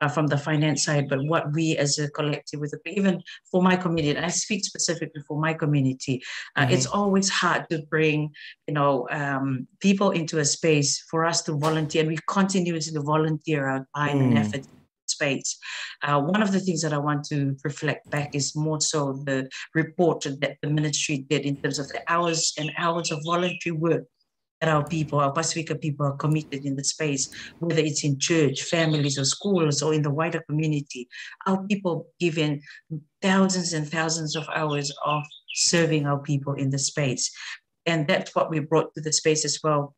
uh, 0.00 0.08
from 0.08 0.26
the 0.26 0.36
finance 0.36 0.84
side, 0.84 1.08
but 1.08 1.24
what 1.24 1.52
we 1.52 1.76
as 1.76 1.98
a 1.98 2.10
collective, 2.10 2.60
with 2.60 2.74
even 2.84 3.22
for 3.50 3.62
my 3.62 3.76
community, 3.76 4.16
and 4.16 4.26
I 4.26 4.28
speak 4.28 4.64
specifically 4.64 5.22
for 5.26 5.40
my 5.40 5.54
community, 5.54 6.22
uh, 6.56 6.62
mm-hmm. 6.62 6.74
it's 6.74 6.86
always 6.86 7.30
hard 7.30 7.66
to 7.70 7.82
bring, 7.88 8.30
you 8.66 8.74
know, 8.74 9.08
um, 9.10 9.66
people 9.80 10.10
into 10.10 10.38
a 10.38 10.44
space 10.44 11.02
for 11.10 11.24
us 11.24 11.42
to 11.42 11.52
volunteer, 11.52 12.02
and 12.02 12.10
we 12.10 12.18
continuously 12.28 13.00
volunteer 13.00 13.68
our 13.68 13.88
time 13.96 14.18
mm. 14.18 14.24
and 14.24 14.38
effort 14.38 14.66
space. 15.10 15.58
Uh, 16.02 16.20
one 16.20 16.42
of 16.42 16.52
the 16.52 16.60
things 16.60 16.82
that 16.82 16.92
I 16.92 16.98
want 16.98 17.24
to 17.26 17.56
reflect 17.64 18.08
back 18.10 18.34
is 18.34 18.56
more 18.56 18.80
so 18.80 19.12
the 19.24 19.48
report 19.74 20.22
that 20.22 20.56
the 20.62 20.70
ministry 20.70 21.26
did 21.28 21.42
in 21.42 21.56
terms 21.60 21.78
of 21.78 21.88
the 21.88 22.02
hours 22.08 22.52
and 22.58 22.70
hours 22.78 23.10
of 23.10 23.20
voluntary 23.24 23.72
work 23.72 24.04
that 24.60 24.70
our 24.70 24.86
people, 24.86 25.20
our 25.20 25.32
Pacifica 25.32 25.74
people 25.74 26.06
are 26.06 26.16
committed 26.16 26.64
in 26.64 26.76
the 26.76 26.84
space, 26.84 27.28
whether 27.58 27.80
it's 27.80 28.04
in 28.04 28.18
church, 28.18 28.62
families, 28.62 29.18
or 29.18 29.24
schools, 29.24 29.82
or 29.82 29.92
in 29.92 30.02
the 30.02 30.10
wider 30.10 30.42
community. 30.48 31.08
Our 31.46 31.62
people 31.66 32.06
given 32.18 32.62
thousands 33.20 33.74
and 33.74 33.86
thousands 33.86 34.34
of 34.34 34.48
hours 34.54 34.90
of 35.04 35.22
serving 35.54 36.06
our 36.06 36.18
people 36.20 36.54
in 36.54 36.70
the 36.70 36.78
space. 36.78 37.30
and 37.88 38.08
that's 38.08 38.34
what 38.34 38.50
we 38.50 38.58
brought 38.58 38.92
to 38.94 39.00
the 39.00 39.12
space 39.12 39.44
as 39.44 39.60
well 39.62 39.94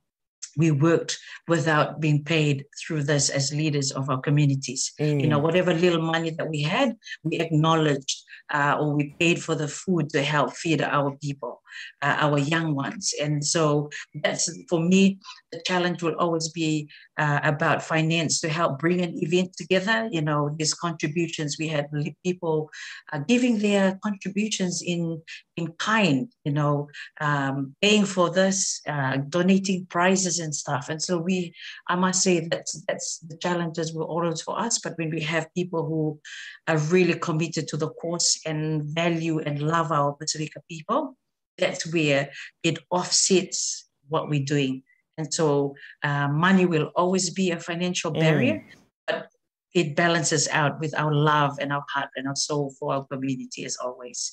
we 0.56 0.70
worked 0.70 1.18
without 1.46 2.00
being 2.00 2.24
paid 2.24 2.64
through 2.80 3.04
this 3.04 3.28
as 3.30 3.52
leaders 3.52 3.90
of 3.92 4.08
our 4.10 4.20
communities. 4.20 4.92
Mm. 5.00 5.20
You 5.20 5.28
know, 5.28 5.40
mm. 5.40 5.42
whatever 5.42 5.74
little 5.74 6.02
money 6.02 6.30
that 6.30 6.48
we 6.48 6.62
had, 6.62 6.96
we 7.22 7.38
acknowledged 7.38 8.24
uh, 8.52 8.76
or 8.80 8.94
we 8.94 9.14
paid 9.18 9.42
for 9.42 9.54
the 9.54 9.68
food 9.68 10.10
to 10.10 10.22
help 10.22 10.54
feed 10.54 10.82
our 10.82 11.16
people, 11.16 11.62
uh, 12.02 12.16
our 12.18 12.38
young 12.38 12.74
ones. 12.74 13.14
And 13.20 13.44
so 13.44 13.90
that's 14.22 14.50
for 14.68 14.80
me, 14.80 15.18
the 15.52 15.60
challenge 15.66 16.02
will 16.02 16.14
always 16.14 16.48
be 16.50 16.88
uh, 17.18 17.40
about 17.42 17.82
finance 17.82 18.40
to 18.40 18.48
help 18.48 18.78
bring 18.78 19.00
an 19.00 19.14
event 19.16 19.54
together. 19.56 20.08
You 20.10 20.22
know, 20.22 20.54
these 20.58 20.74
contributions, 20.74 21.56
we 21.58 21.68
had 21.68 21.88
people 22.24 22.70
uh, 23.12 23.18
giving 23.18 23.58
their 23.58 23.98
contributions 24.02 24.82
in, 24.82 25.20
in 25.56 25.72
kind, 25.78 26.30
you 26.44 26.52
know, 26.52 26.88
um, 27.20 27.74
paying 27.82 28.04
for 28.04 28.30
this, 28.30 28.80
uh, 28.86 29.16
donating 29.28 29.86
prizes 29.86 30.38
and 30.38 30.54
stuff. 30.54 30.88
And 30.88 31.02
so 31.02 31.18
we, 31.18 31.52
I 31.88 31.96
must 31.96 32.22
say 32.22 32.46
that's, 32.48 32.82
that's 32.86 33.18
the 33.20 33.36
challenges 33.38 33.94
were 33.94 34.04
always 34.04 34.42
for 34.42 34.58
us. 34.58 34.78
But 34.78 34.96
when 34.96 35.10
we 35.10 35.20
have 35.22 35.52
people 35.54 35.84
who 35.86 36.20
are 36.66 36.78
really 36.78 37.14
committed 37.14 37.68
to 37.68 37.76
the 37.76 37.90
cause 37.90 38.38
and 38.46 38.82
value 38.84 39.38
and 39.40 39.60
love 39.62 39.92
our 39.92 40.12
Pacifica 40.12 40.60
people, 40.68 41.16
that's 41.58 41.92
where 41.92 42.30
it 42.62 42.78
offsets 42.90 43.88
what 44.08 44.28
we're 44.28 44.44
doing. 44.44 44.82
And 45.16 45.32
so 45.32 45.74
uh, 46.02 46.28
money 46.28 46.64
will 46.64 46.90
always 46.94 47.30
be 47.30 47.50
a 47.50 47.58
financial 47.58 48.12
mm. 48.12 48.20
barrier, 48.20 48.54
mm. 48.54 48.80
but 49.06 49.28
it 49.74 49.96
balances 49.96 50.48
out 50.48 50.80
with 50.80 50.94
our 50.96 51.12
love 51.12 51.58
and 51.60 51.72
our 51.72 51.84
heart 51.92 52.10
and 52.16 52.26
our 52.28 52.36
soul 52.36 52.72
for 52.78 52.94
our 52.94 53.04
community 53.04 53.64
as 53.64 53.76
always. 53.76 54.30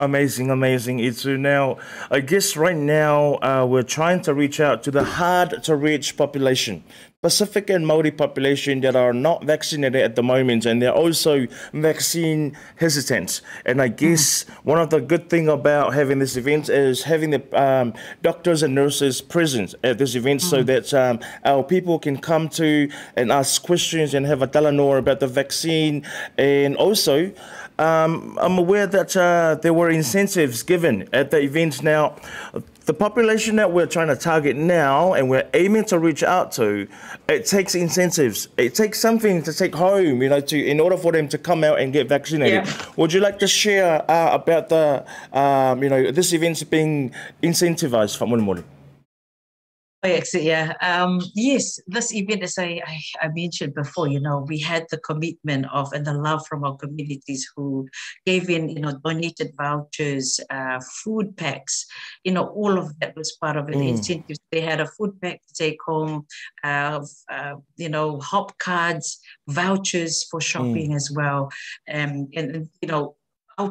Amazing, 0.00 0.48
amazing, 0.48 1.00
Itu. 1.00 1.36
Now, 1.36 1.78
I 2.08 2.20
guess 2.20 2.56
right 2.56 2.76
now 2.76 3.34
uh, 3.42 3.66
we're 3.68 3.82
trying 3.82 4.22
to 4.22 4.32
reach 4.32 4.60
out 4.60 4.84
to 4.84 4.92
the 4.92 5.02
hard 5.02 5.64
to 5.64 5.74
reach 5.74 6.16
population, 6.16 6.84
Pacific 7.20 7.68
and 7.68 7.84
Maori 7.84 8.12
population 8.12 8.80
that 8.82 8.94
are 8.94 9.12
not 9.12 9.42
vaccinated 9.42 10.00
at 10.00 10.14
the 10.14 10.22
moment, 10.22 10.66
and 10.66 10.80
they're 10.80 10.94
also 10.94 11.48
vaccine 11.72 12.56
hesitant. 12.76 13.40
And 13.66 13.82
I 13.82 13.88
guess 13.88 14.44
mm. 14.44 14.50
one 14.62 14.78
of 14.78 14.90
the 14.90 15.00
good 15.00 15.28
thing 15.28 15.48
about 15.48 15.94
having 15.94 16.20
this 16.20 16.36
event 16.36 16.68
is 16.68 17.02
having 17.02 17.30
the 17.30 17.60
um, 17.60 17.92
doctors 18.22 18.62
and 18.62 18.76
nurses 18.76 19.20
present 19.20 19.74
at 19.82 19.98
this 19.98 20.14
event, 20.14 20.42
mm. 20.42 20.44
so 20.44 20.62
that 20.62 20.94
um, 20.94 21.18
our 21.44 21.64
people 21.64 21.98
can 21.98 22.18
come 22.18 22.48
to 22.50 22.88
and 23.16 23.32
ask 23.32 23.64
questions 23.64 24.14
and 24.14 24.26
have 24.26 24.42
a 24.42 24.46
talanoa 24.46 24.98
about 24.98 25.18
the 25.18 25.26
vaccine, 25.26 26.06
and 26.38 26.76
also. 26.76 27.32
Um, 27.78 28.36
I'm 28.40 28.58
aware 28.58 28.86
that 28.86 29.16
uh, 29.16 29.56
there 29.62 29.72
were 29.72 29.90
incentives 29.90 30.62
given 30.62 31.08
at 31.12 31.30
the 31.30 31.40
event. 31.40 31.82
Now, 31.82 32.16
the 32.86 32.94
population 32.94 33.56
that 33.56 33.70
we're 33.70 33.86
trying 33.86 34.08
to 34.08 34.16
target 34.16 34.56
now 34.56 35.12
and 35.12 35.28
we're 35.28 35.48
aiming 35.54 35.84
to 35.84 35.98
reach 35.98 36.22
out 36.22 36.52
to, 36.52 36.88
it 37.28 37.46
takes 37.46 37.74
incentives. 37.74 38.48
It 38.56 38.74
takes 38.74 38.98
something 38.98 39.42
to 39.42 39.52
take 39.52 39.74
home, 39.74 40.22
you 40.22 40.28
know, 40.28 40.40
to 40.40 40.66
in 40.66 40.80
order 40.80 40.96
for 40.96 41.12
them 41.12 41.28
to 41.28 41.38
come 41.38 41.62
out 41.64 41.78
and 41.78 41.92
get 41.92 42.08
vaccinated. 42.08 42.66
Yeah. 42.66 42.84
Would 42.96 43.12
you 43.12 43.20
like 43.20 43.38
to 43.40 43.46
share 43.46 44.10
uh, 44.10 44.34
about 44.34 44.70
the, 44.70 45.04
um, 45.32 45.82
you 45.82 45.90
know, 45.90 46.10
this 46.10 46.32
event's 46.32 46.62
being 46.64 47.12
incentivized 47.42 48.16
from 48.16 48.30
one 48.30 48.40
morning? 48.40 48.64
Oh, 50.04 50.08
exit, 50.08 50.44
yeah. 50.44 50.74
Um, 50.80 51.20
yes, 51.34 51.80
this 51.88 52.14
event, 52.14 52.44
as 52.44 52.56
I, 52.56 52.80
I, 52.86 53.00
I, 53.20 53.28
mentioned 53.34 53.74
before, 53.74 54.06
you 54.06 54.20
know, 54.20 54.44
we 54.46 54.60
had 54.60 54.86
the 54.92 54.98
commitment 54.98 55.66
of 55.72 55.92
and 55.92 56.06
the 56.06 56.12
love 56.12 56.46
from 56.46 56.62
our 56.62 56.76
communities 56.76 57.50
who 57.56 57.88
gave 58.24 58.48
in, 58.48 58.68
you 58.68 58.78
know, 58.78 58.96
donated 59.04 59.54
vouchers, 59.56 60.38
uh, 60.50 60.78
food 61.02 61.36
packs, 61.36 61.84
you 62.22 62.30
know, 62.30 62.46
all 62.46 62.78
of 62.78 62.96
that 63.00 63.16
was 63.16 63.32
part 63.40 63.56
of 63.56 63.68
it. 63.70 63.74
Mm. 63.74 63.80
The 63.80 63.88
incentives. 63.88 64.38
They 64.52 64.60
had 64.60 64.80
a 64.80 64.86
food 64.86 65.20
pack 65.20 65.40
to 65.44 65.54
take 65.54 65.78
home, 65.84 66.26
uh, 66.62 67.04
uh, 67.28 67.54
you 67.76 67.88
know, 67.88 68.20
hop 68.20 68.56
cards, 68.58 69.18
vouchers 69.48 70.22
for 70.30 70.40
shopping 70.40 70.92
mm. 70.92 70.96
as 70.96 71.10
well. 71.10 71.50
Um, 71.92 72.28
and, 72.36 72.68
you 72.80 72.86
know, 72.88 73.16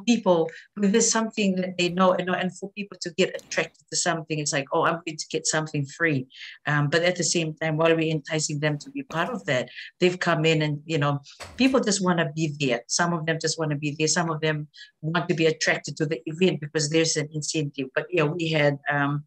people 0.06 0.50
when 0.76 0.92
there's 0.92 1.12
something 1.12 1.56
that 1.56 1.78
they 1.78 1.90
know 1.90 2.14
and, 2.14 2.30
and 2.30 2.58
for 2.58 2.72
people 2.72 2.98
to 3.02 3.10
get 3.18 3.36
attracted 3.36 3.86
to 3.90 3.98
something 3.98 4.40
it's 4.40 4.54
like 4.54 4.68
oh 4.74 4.84
i'm 4.86 5.02
going 5.06 5.18
to 5.18 5.28
get 5.32 5.46
something 5.48 5.86
free. 5.98 6.28
Um, 6.66 6.90
but 6.90 7.04
at 7.04 7.16
the 7.16 7.24
same 7.24 7.54
time 7.56 7.78
while 7.78 7.96
we're 7.96 8.12
enticing 8.12 8.60
them 8.60 8.78
to 8.80 8.90
be 8.92 9.04
part 9.04 9.30
of 9.30 9.46
that 9.46 9.70
they've 10.00 10.20
come 10.20 10.46
in 10.46 10.62
and 10.62 10.82
you 10.86 10.98
know 10.98 11.20
people 11.58 11.80
just 11.80 12.04
want 12.04 12.20
to 12.20 12.32
be 12.36 12.56
there. 12.60 12.82
Some 12.88 13.14
of 13.14 13.26
them 13.26 13.38
just 13.42 13.58
want 13.60 13.72
to 13.72 13.78
be 13.78 13.96
there. 13.98 14.08
Some 14.08 14.30
of 14.30 14.42
them 14.42 14.68
want 15.02 15.28
to 15.30 15.36
be 15.36 15.46
attracted 15.46 15.98
to 15.98 16.06
the 16.06 16.22
event 16.26 16.62
because 16.62 16.90
there's 16.90 17.18
an 17.18 17.30
incentive. 17.34 17.88
But 17.96 18.08
yeah 18.12 18.24
we 18.24 18.50
had 18.50 18.78
um, 18.92 19.24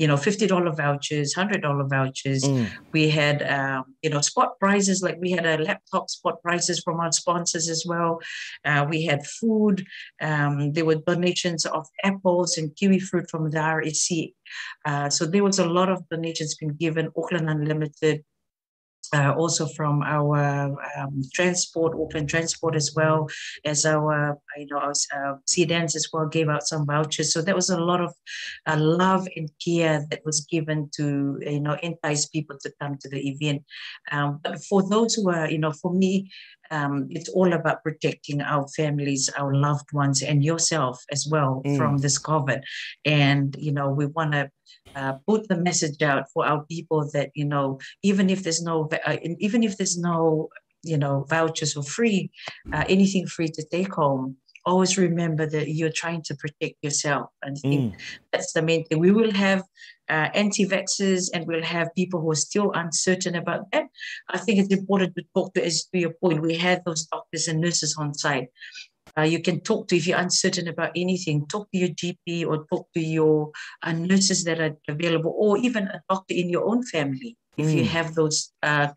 you 0.00 0.06
know, 0.06 0.16
$50 0.16 0.74
vouchers, 0.78 1.34
$100 1.34 1.90
vouchers. 1.90 2.42
Mm. 2.44 2.70
We 2.92 3.10
had, 3.10 3.42
um, 3.42 3.84
you 4.00 4.08
know, 4.08 4.22
spot 4.22 4.58
prizes, 4.58 5.02
like 5.02 5.18
we 5.20 5.30
had 5.30 5.44
a 5.44 5.62
laptop 5.62 6.08
spot 6.08 6.40
prizes 6.42 6.80
from 6.80 7.00
our 7.00 7.12
sponsors 7.12 7.68
as 7.68 7.84
well. 7.86 8.18
Uh, 8.64 8.86
we 8.88 9.04
had 9.04 9.26
food. 9.26 9.84
Um, 10.22 10.72
there 10.72 10.86
were 10.86 10.94
donations 10.94 11.66
of 11.66 11.86
apples 12.02 12.56
and 12.56 12.74
kiwi 12.76 12.98
fruit 12.98 13.28
from 13.30 13.50
the 13.50 13.58
RSC. 13.58 14.32
Uh, 14.86 15.10
so 15.10 15.26
there 15.26 15.44
was 15.44 15.58
a 15.58 15.68
lot 15.68 15.90
of 15.90 16.08
donations 16.08 16.54
being 16.54 16.76
given. 16.76 17.10
Auckland 17.14 17.50
Unlimited, 17.50 18.24
uh, 19.12 19.34
also 19.36 19.66
from 19.66 20.02
our 20.02 20.76
um, 20.98 21.22
transport, 21.34 21.94
open 21.96 22.26
transport 22.26 22.74
as 22.76 22.92
well 22.94 23.28
as 23.64 23.84
our, 23.84 24.38
you 24.56 24.66
know, 24.66 24.78
our 24.78 24.92
uh, 25.14 25.34
as 25.58 26.08
well 26.12 26.26
gave 26.26 26.48
out 26.48 26.66
some 26.66 26.86
vouchers. 26.86 27.32
So 27.32 27.42
there 27.42 27.54
was 27.54 27.70
a 27.70 27.80
lot 27.80 28.00
of 28.00 28.14
uh, 28.66 28.76
love 28.78 29.26
and 29.36 29.50
care 29.64 30.06
that 30.10 30.20
was 30.24 30.40
given 30.42 30.90
to, 30.96 31.38
you 31.40 31.60
know, 31.60 31.76
entice 31.82 32.26
people 32.26 32.56
to 32.62 32.72
come 32.80 32.98
to 32.98 33.08
the 33.08 33.28
event. 33.28 33.62
Um, 34.12 34.40
but 34.42 34.62
for 34.64 34.88
those 34.88 35.14
who 35.14 35.30
are, 35.30 35.50
you 35.50 35.58
know, 35.58 35.72
for 35.72 35.92
me, 35.92 36.30
um, 36.70 37.08
it's 37.10 37.28
all 37.28 37.52
about 37.52 37.82
protecting 37.82 38.40
our 38.40 38.66
families, 38.68 39.28
our 39.36 39.54
loved 39.54 39.92
ones, 39.92 40.22
and 40.22 40.44
yourself 40.44 41.02
as 41.10 41.26
well 41.30 41.62
mm. 41.64 41.76
from 41.76 41.98
this 41.98 42.18
COVID. 42.18 42.62
And, 43.04 43.56
you 43.58 43.72
know, 43.72 43.90
we 43.90 44.06
want 44.06 44.32
to 44.32 44.50
uh, 44.96 45.14
put 45.26 45.48
the 45.48 45.56
message 45.56 46.02
out 46.02 46.24
for 46.32 46.46
our 46.46 46.64
people 46.64 47.08
that 47.12 47.30
you 47.34 47.44
know 47.44 47.78
even 48.02 48.28
if 48.28 48.42
there's 48.42 48.62
no 48.62 48.88
uh, 49.06 49.16
even 49.38 49.62
if 49.62 49.76
there's 49.76 49.96
no 49.96 50.48
you 50.82 50.98
know 50.98 51.24
vouchers 51.28 51.76
or 51.76 51.82
free 51.82 52.30
uh, 52.72 52.84
anything 52.88 53.26
free 53.26 53.48
to 53.48 53.64
take 53.70 53.92
home 53.94 54.36
always 54.66 54.98
remember 54.98 55.46
that 55.46 55.68
you're 55.68 55.92
trying 55.92 56.22
to 56.22 56.34
protect 56.34 56.74
yourself 56.82 57.30
and 57.42 57.56
I 57.64 57.68
think 57.68 57.94
mm. 57.94 58.00
that's 58.32 58.52
the 58.52 58.62
main 58.62 58.84
thing 58.84 58.98
we 58.98 59.12
will 59.12 59.32
have 59.32 59.62
uh, 60.08 60.28
anti-vaxxers 60.34 61.30
and 61.32 61.46
we'll 61.46 61.62
have 61.62 61.94
people 61.94 62.20
who 62.20 62.30
are 62.30 62.46
still 62.48 62.72
uncertain 62.72 63.36
about 63.36 63.70
that 63.72 63.84
i 64.28 64.38
think 64.38 64.58
it's 64.58 64.74
important 64.74 65.14
to 65.14 65.22
talk 65.34 65.54
to 65.54 65.64
as 65.64 65.84
to 65.84 65.98
your 65.98 66.14
point 66.20 66.42
we 66.42 66.56
had 66.56 66.82
those 66.84 67.06
doctors 67.06 67.48
and 67.48 67.60
nurses 67.60 67.96
on 67.98 68.12
site 68.12 68.48
uh, 69.18 69.22
you 69.22 69.42
can 69.42 69.60
talk 69.60 69.88
to 69.88 69.96
if 69.96 70.06
you're 70.06 70.18
uncertain 70.18 70.68
about 70.68 70.92
anything. 70.94 71.46
Talk 71.46 71.70
to 71.72 71.78
your 71.78 71.88
GP 71.88 72.46
or 72.46 72.64
talk 72.66 72.86
to 72.94 73.00
your 73.00 73.50
uh, 73.82 73.92
nurses 73.92 74.44
that 74.44 74.60
are 74.60 74.76
available, 74.88 75.34
or 75.36 75.58
even 75.58 75.88
a 75.88 76.00
doctor 76.08 76.34
in 76.34 76.48
your 76.48 76.64
own 76.64 76.84
family. 76.84 77.36
If 77.60 77.66
mm. 77.66 77.76
you 77.78 77.84
have 77.84 78.14
those 78.14 78.52
uh, 78.62 78.88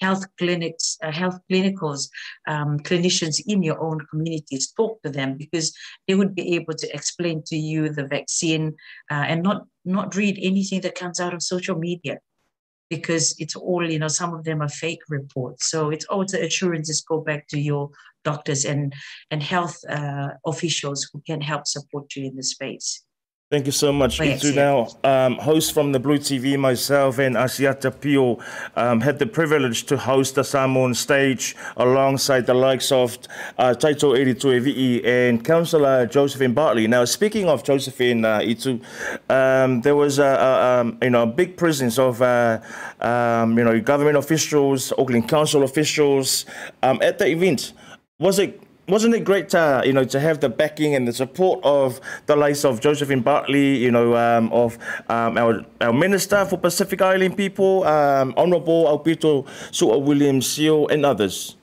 health 0.00 0.24
clinics, 0.38 0.96
uh, 1.02 1.12
health 1.12 1.38
clinicals, 1.50 2.08
um, 2.46 2.78
clinicians 2.80 3.40
in 3.46 3.62
your 3.62 3.80
own 3.80 3.98
communities, 4.10 4.72
talk 4.72 5.02
to 5.02 5.10
them 5.10 5.36
because 5.36 5.74
they 6.06 6.14
would 6.14 6.34
be 6.34 6.54
able 6.56 6.74
to 6.74 6.94
explain 6.94 7.42
to 7.46 7.56
you 7.56 7.88
the 7.88 8.06
vaccine 8.06 8.74
uh, 9.10 9.24
and 9.30 9.42
not 9.42 9.64
not 9.84 10.14
read 10.14 10.38
anything 10.40 10.80
that 10.82 10.94
comes 10.94 11.18
out 11.20 11.34
of 11.34 11.42
social 11.42 11.76
media 11.78 12.18
because 12.90 13.34
it's 13.38 13.56
all, 13.56 13.88
you 13.88 13.98
know, 13.98 14.08
some 14.08 14.34
of 14.34 14.44
them 14.44 14.60
are 14.60 14.68
fake 14.68 15.02
reports. 15.08 15.70
So 15.70 15.90
it's 15.90 16.04
all 16.06 16.24
the 16.24 16.44
assurances 16.44 17.00
go 17.02 17.20
back 17.20 17.46
to 17.48 17.58
your 17.58 17.90
doctors 18.24 18.64
and, 18.64 18.92
and 19.30 19.42
health 19.42 19.78
uh, 19.88 20.30
officials 20.44 21.08
who 21.10 21.22
can 21.26 21.40
help 21.40 21.66
support 21.66 22.14
you 22.16 22.26
in 22.26 22.36
the 22.36 22.42
space. 22.42 23.02
Thank 23.50 23.66
you 23.66 23.72
so 23.72 23.92
much. 23.92 24.20
Yes, 24.20 24.44
now, 24.54 24.86
um, 25.02 25.34
host 25.34 25.74
from 25.74 25.90
the 25.90 25.98
Blue 25.98 26.18
TV, 26.18 26.56
myself 26.56 27.18
and 27.18 27.34
Asiata 27.34 27.90
Pio 27.90 28.38
um, 28.76 29.00
had 29.00 29.18
the 29.18 29.26
privilege 29.26 29.86
to 29.86 29.96
host 29.96 30.36
the 30.36 30.44
Samoan 30.44 30.94
stage 30.94 31.56
alongside 31.76 32.46
the 32.46 32.54
likes 32.54 32.92
of 32.92 33.18
uh, 33.58 33.74
Taito 33.76 34.16
82 34.16 34.46
Evi'i 34.46 35.04
and 35.04 35.44
Councillor 35.44 36.06
Josephine 36.06 36.54
Bartley. 36.54 36.86
Now, 36.86 37.04
speaking 37.04 37.48
of 37.48 37.64
Josephine 37.64 38.24
uh, 38.24 38.38
Itu, 38.38 38.78
um, 39.28 39.80
there 39.80 39.96
was 39.96 40.20
a, 40.20 40.26
a, 40.26 40.80
um, 40.82 40.98
you 41.02 41.10
know 41.10 41.24
a 41.24 41.26
big 41.26 41.56
presence 41.56 41.98
of 41.98 42.22
uh, 42.22 42.60
um, 43.00 43.58
you 43.58 43.64
know 43.64 43.80
government 43.80 44.16
officials, 44.16 44.92
Auckland 44.96 45.28
Council 45.28 45.64
officials 45.64 46.46
um, 46.84 47.00
at 47.02 47.18
the 47.18 47.26
event. 47.26 47.72
Was 48.20 48.38
it 48.38 48.62
wasn't 48.90 49.14
it 49.14 49.24
great 49.24 49.48
to 49.50 49.82
you 49.84 49.92
know 49.92 50.04
to 50.04 50.20
have 50.20 50.40
the 50.40 50.48
backing 50.48 50.94
and 50.94 51.06
the 51.06 51.12
support 51.12 51.60
of 51.64 52.00
the 52.26 52.36
likes 52.36 52.64
of 52.64 52.80
Josephine 52.80 53.20
Bartley, 53.22 53.76
you 53.76 53.90
know, 53.90 54.16
um, 54.16 54.52
of 54.52 54.78
um, 55.08 55.38
our 55.38 55.64
our 55.80 55.92
Minister 55.92 56.44
for 56.44 56.58
Pacific 56.58 57.00
Island 57.02 57.36
people, 57.36 57.84
um, 57.84 58.34
Honourable 58.36 58.84
Aupito 58.86 59.46
Su'a 59.70 60.00
William 60.00 60.40
Sio, 60.40 60.90
and 60.90 61.04
others. 61.06 61.56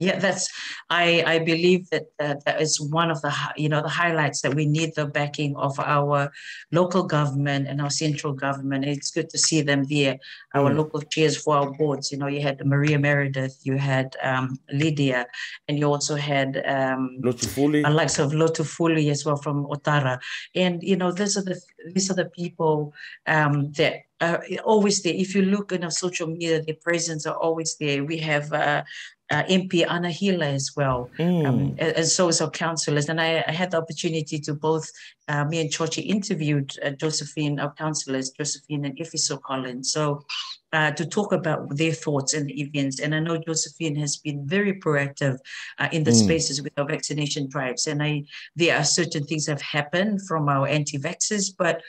Yeah, 0.00 0.18
that's. 0.18 0.48
I 0.88 1.22
I 1.26 1.38
believe 1.40 1.90
that 1.90 2.06
uh, 2.18 2.36
that 2.46 2.62
is 2.62 2.80
one 2.80 3.10
of 3.10 3.20
the 3.20 3.32
you 3.56 3.68
know 3.68 3.82
the 3.82 3.88
highlights 4.02 4.40
that 4.40 4.54
we 4.54 4.64
need 4.64 4.94
the 4.96 5.04
backing 5.04 5.54
of 5.56 5.78
our 5.78 6.32
local 6.72 7.02
government 7.02 7.68
and 7.68 7.82
our 7.82 7.90
central 7.90 8.32
government. 8.32 8.86
It's 8.86 9.10
good 9.10 9.28
to 9.28 9.38
see 9.38 9.60
them 9.60 9.84
there. 9.90 10.18
Our 10.54 10.70
mm. 10.70 10.76
local 10.76 11.02
chairs 11.02 11.36
for 11.36 11.54
our 11.54 11.70
boards. 11.72 12.10
You 12.10 12.16
know, 12.16 12.28
you 12.28 12.40
had 12.40 12.64
Maria 12.64 12.98
Meredith, 12.98 13.60
you 13.62 13.76
had 13.76 14.16
um, 14.22 14.58
Lydia, 14.72 15.26
and 15.68 15.78
you 15.78 15.84
also 15.84 16.16
had 16.16 16.62
um, 16.64 17.20
Lotufuli, 17.22 17.84
likes 17.92 18.18
of 18.18 18.32
Lotufuli 18.32 19.10
as 19.10 19.26
well 19.26 19.36
from 19.36 19.66
Otara. 19.66 20.18
And 20.54 20.82
you 20.82 20.96
know, 20.96 21.12
these 21.12 21.36
are 21.36 21.44
the 21.44 21.60
these 21.92 22.10
are 22.10 22.14
the 22.14 22.30
people 22.30 22.94
um, 23.26 23.72
that 23.72 24.04
uh, 24.20 24.38
always 24.64 25.02
there. 25.02 25.14
If 25.14 25.34
you 25.34 25.42
look 25.42 25.72
in 25.72 25.84
our 25.84 25.90
social 25.90 26.26
media, 26.26 26.62
their 26.62 26.76
presence 26.76 27.26
are 27.26 27.36
always 27.36 27.76
there. 27.76 28.04
We 28.04 28.18
have 28.18 28.52
uh, 28.52 28.82
uh, 29.30 29.44
MP 29.44 29.86
Anahila 29.86 30.52
as 30.54 30.72
well, 30.76 31.10
mm. 31.18 31.46
um, 31.46 31.76
and 31.78 32.06
so 32.06 32.28
is 32.28 32.40
our 32.40 32.50
councillors. 32.50 33.08
And 33.08 33.20
I, 33.20 33.44
I, 33.46 33.52
had 33.52 33.70
the 33.70 33.78
opportunity 33.78 34.38
to 34.40 34.54
both, 34.54 34.90
uh, 35.28 35.44
me 35.44 35.60
and 35.60 35.70
Chochi 35.70 36.04
interviewed 36.04 36.72
uh, 36.84 36.90
Josephine, 36.90 37.60
our 37.60 37.72
councillors, 37.74 38.30
Josephine 38.30 38.84
and 38.84 38.98
Efeso 38.98 39.40
Collins. 39.40 39.92
So 39.92 40.24
uh, 40.72 40.90
to 40.92 41.06
talk 41.06 41.32
about 41.32 41.76
their 41.76 41.92
thoughts 41.92 42.34
and 42.34 42.48
the 42.48 42.60
events. 42.60 43.00
And 43.00 43.14
I 43.14 43.20
know 43.20 43.36
Josephine 43.38 43.96
has 43.96 44.16
been 44.18 44.46
very 44.46 44.78
proactive 44.80 45.38
uh, 45.78 45.88
in 45.92 46.04
the 46.04 46.12
mm. 46.12 46.24
spaces 46.24 46.62
with 46.62 46.72
our 46.78 46.86
vaccination 46.86 47.48
drives. 47.48 47.86
And 47.86 48.02
I, 48.02 48.24
there 48.56 48.76
are 48.76 48.84
certain 48.84 49.24
things 49.24 49.46
that 49.46 49.52
have 49.52 49.62
happened 49.62 50.20
from 50.26 50.48
our 50.48 50.66
anti-vaxxers, 50.66 51.52
but 51.56 51.82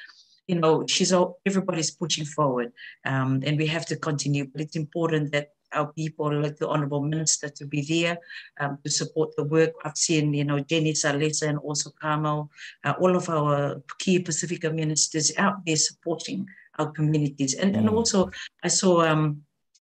you 0.47 0.59
know, 0.59 0.85
she's 0.87 1.13
all, 1.13 1.39
everybody's 1.45 1.91
pushing 1.91 2.25
forward, 2.25 2.73
um, 3.05 3.41
and 3.45 3.57
we 3.57 3.67
have 3.67 3.85
to 3.85 3.95
continue. 3.95 4.45
But 4.51 4.61
it's 4.61 4.75
important 4.75 5.31
that 5.31 5.49
our 5.73 5.91
people, 5.93 6.31
like 6.41 6.57
the 6.57 6.67
Honourable 6.67 7.01
Minister, 7.01 7.49
to 7.49 7.65
be 7.65 7.81
there 7.81 8.17
um, 8.59 8.77
to 8.83 8.89
support 8.89 9.35
the 9.35 9.43
work. 9.43 9.71
I've 9.83 9.97
seen, 9.97 10.33
you 10.33 10.43
know, 10.43 10.59
Jenny 10.59 10.93
Salesa 10.93 11.49
and 11.49 11.59
also 11.59 11.91
Carmel, 12.01 12.49
uh, 12.83 12.93
all 12.99 13.15
of 13.15 13.29
our 13.29 13.81
key 13.99 14.19
Pacifica 14.19 14.69
ministers 14.71 15.31
out 15.37 15.65
there 15.65 15.75
supporting 15.77 16.47
our 16.79 16.91
communities. 16.91 17.53
And, 17.55 17.75
mm. 17.75 17.79
and 17.79 17.89
also, 17.89 18.31
I 18.63 18.67
saw 18.67 19.01
um, 19.01 19.43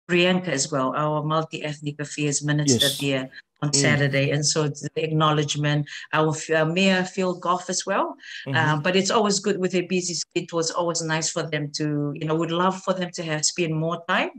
Priyanca 0.09 0.49
as 0.49 0.71
well, 0.71 0.93
our 0.97 1.23
multi-ethnic 1.23 2.01
affairs 2.01 2.45
minister 2.45 2.87
yes. 2.87 2.99
there 2.99 3.31
on 3.65 3.71
mm. 3.71 3.77
Saturday. 3.77 4.31
And 4.31 4.45
so 4.45 4.65
it's 4.65 4.83
the 4.83 5.05
acknowledgement. 5.09 5.89
Our, 6.13 6.35
our 6.55 6.67
mayor, 6.67 7.05
Phil 7.05 7.35
Goff, 7.35 7.71
as 7.71 7.85
well. 7.87 8.17
Mm-hmm. 8.47 8.57
Um, 8.57 8.83
but 8.83 8.97
it's 8.97 9.11
always 9.11 9.41
good 9.41 9.59
with 9.59 9.75
a 9.75 9.83
busy 9.83 10.15
schedule. 10.15 10.59
was 10.59 10.71
always 10.71 11.03
nice 11.03 11.31
for 11.31 11.43
them 11.43 11.71
to, 11.79 12.13
you 12.15 12.27
know, 12.27 12.35
would 12.35 12.53
love 12.53 12.77
for 12.83 12.95
them 12.95 13.11
to 13.15 13.23
have 13.23 13.45
spend 13.45 13.75
more 13.75 13.99
time 14.09 14.31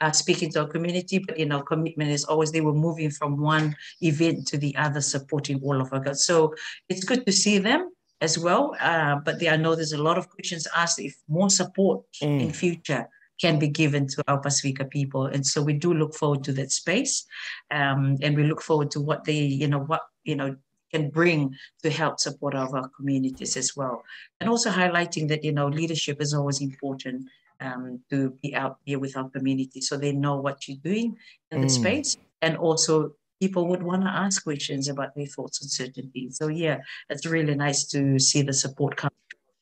uh, 0.00 0.12
speaking 0.12 0.50
to 0.52 0.60
our 0.60 0.68
community. 0.68 1.18
But, 1.18 1.38
you 1.38 1.46
know, 1.46 1.60
commitment 1.62 2.10
is 2.10 2.24
always 2.24 2.52
they 2.52 2.60
were 2.60 2.80
moving 2.86 3.10
from 3.10 3.40
one 3.40 3.76
event 4.00 4.46
to 4.48 4.58
the 4.58 4.76
other, 4.76 5.00
supporting 5.00 5.60
all 5.62 5.80
of 5.80 5.92
us. 5.92 6.26
So 6.26 6.54
it's 6.88 7.04
good 7.04 7.24
to 7.26 7.32
see 7.32 7.58
them 7.58 7.90
as 8.20 8.38
well. 8.38 8.76
Uh, 8.80 9.16
but 9.24 9.38
they, 9.38 9.48
I 9.48 9.56
know 9.56 9.74
there's 9.74 9.92
a 9.92 10.02
lot 10.08 10.18
of 10.18 10.28
questions 10.28 10.66
asked 10.76 11.00
if 11.00 11.14
more 11.28 11.50
support 11.50 12.02
mm. 12.22 12.40
in 12.42 12.52
future 12.52 13.08
can 13.40 13.58
be 13.58 13.68
given 13.68 14.06
to 14.08 14.22
our 14.28 14.38
Pacifica 14.38 14.84
people. 14.84 15.26
And 15.26 15.46
so 15.46 15.62
we 15.62 15.74
do 15.74 15.92
look 15.92 16.14
forward 16.14 16.44
to 16.44 16.52
that 16.52 16.72
space. 16.72 17.26
Um, 17.70 18.16
and 18.22 18.36
we 18.36 18.44
look 18.44 18.62
forward 18.62 18.90
to 18.92 19.00
what 19.00 19.24
they, 19.24 19.38
you 19.38 19.68
know, 19.68 19.80
what, 19.80 20.02
you 20.24 20.36
know, 20.36 20.56
can 20.92 21.10
bring 21.10 21.54
to 21.82 21.90
help 21.90 22.20
support 22.20 22.54
our 22.54 22.88
communities 22.88 23.56
as 23.56 23.76
well. 23.76 24.04
And 24.40 24.48
also 24.48 24.70
highlighting 24.70 25.28
that, 25.28 25.44
you 25.44 25.52
know, 25.52 25.66
leadership 25.68 26.20
is 26.20 26.32
always 26.32 26.60
important 26.60 27.28
um, 27.60 28.00
to 28.10 28.30
be 28.42 28.54
out 28.54 28.78
there 28.86 28.98
with 28.98 29.16
our 29.16 29.28
community 29.30 29.80
so 29.80 29.96
they 29.96 30.12
know 30.12 30.36
what 30.36 30.68
you're 30.68 30.78
doing 30.82 31.16
in 31.50 31.58
mm. 31.58 31.62
the 31.62 31.68
space. 31.68 32.16
And 32.42 32.56
also 32.56 33.14
people 33.40 33.66
would 33.68 33.82
want 33.82 34.02
to 34.02 34.08
ask 34.08 34.44
questions 34.44 34.88
about 34.88 35.14
their 35.14 35.26
thoughts 35.26 35.62
on 35.62 35.68
certain 35.68 36.10
things. 36.10 36.38
So 36.38 36.48
yeah, 36.48 36.80
it's 37.10 37.26
really 37.26 37.54
nice 37.54 37.84
to 37.88 38.18
see 38.18 38.42
the 38.42 38.52
support 38.52 38.96
come 38.96 39.10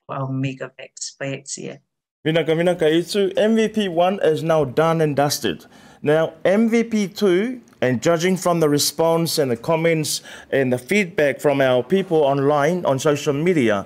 from 0.07 0.23
our 0.23 0.29
MegaVax 0.29 1.19
by 1.19 1.27
XCA. 1.27 1.79
Vinaka 2.25 2.57
Vinaka 2.57 2.89
Itu, 2.89 3.29
MVP 3.37 3.91
1 3.91 4.21
is 4.23 4.43
now 4.43 4.65
done 4.65 5.03
and 5.03 5.15
dusted. 5.15 5.67
Now, 6.01 6.33
MVP 6.43 7.15
2, 7.15 7.61
and 7.83 8.01
judging 8.01 8.39
from 8.39 8.61
the 8.61 8.69
response 8.71 9.37
and 9.37 9.51
the 9.51 9.59
comments 9.59 10.23
and 10.51 10.73
the 10.73 10.79
feedback 10.79 11.39
from 11.39 11.61
our 11.61 11.83
people 11.83 12.17
online 12.17 12.83
on 12.87 12.99
social 12.99 13.35
media, 13.35 13.85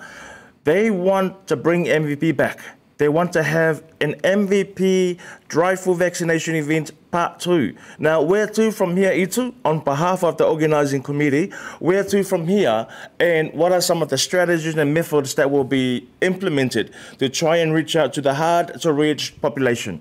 they 0.63 0.89
want 0.89 1.49
to 1.49 1.57
bring 1.57 1.87
MVP 1.87 2.37
back. 2.37 2.61
They 2.99 3.09
want 3.09 3.33
to 3.33 3.43
have 3.43 3.83
an 4.01 4.15
MVP 4.23 5.19
drive-through 5.49 5.97
vaccination 5.97 6.55
event 6.55 6.93
part 7.11 7.41
two. 7.41 7.75
Now, 7.99 8.23
where 8.23 8.47
to 8.47 8.71
from 8.71 8.97
here, 8.97 9.13
Itu, 9.13 9.55
on 9.65 9.81
behalf 9.81 10.23
of 10.23 10.37
the 10.37 10.45
organizing 10.45 11.03
committee, 11.03 11.51
where 11.79 12.05
to 12.05 12.23
from 12.23 12.47
here, 12.47 12.87
and 13.19 13.53
what 13.55 13.73
are 13.73 13.81
some 13.81 14.03
of 14.03 14.09
the 14.09 14.19
strategies 14.19 14.77
and 14.77 14.93
methods 14.93 15.35
that 15.35 15.51
will 15.51 15.65
be 15.65 16.09
implemented 16.21 16.93
to 17.19 17.29
try 17.29 17.57
and 17.57 17.73
reach 17.73 17.97
out 17.97 18.13
to 18.15 18.21
the 18.21 18.35
hard-to-reach 18.35 19.41
population? 19.41 20.01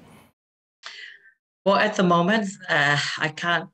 Well, 1.65 1.75
at 1.75 1.95
the 1.95 2.03
moment, 2.03 2.47
uh, 2.69 2.97
I 3.17 3.29
can't 3.29 3.69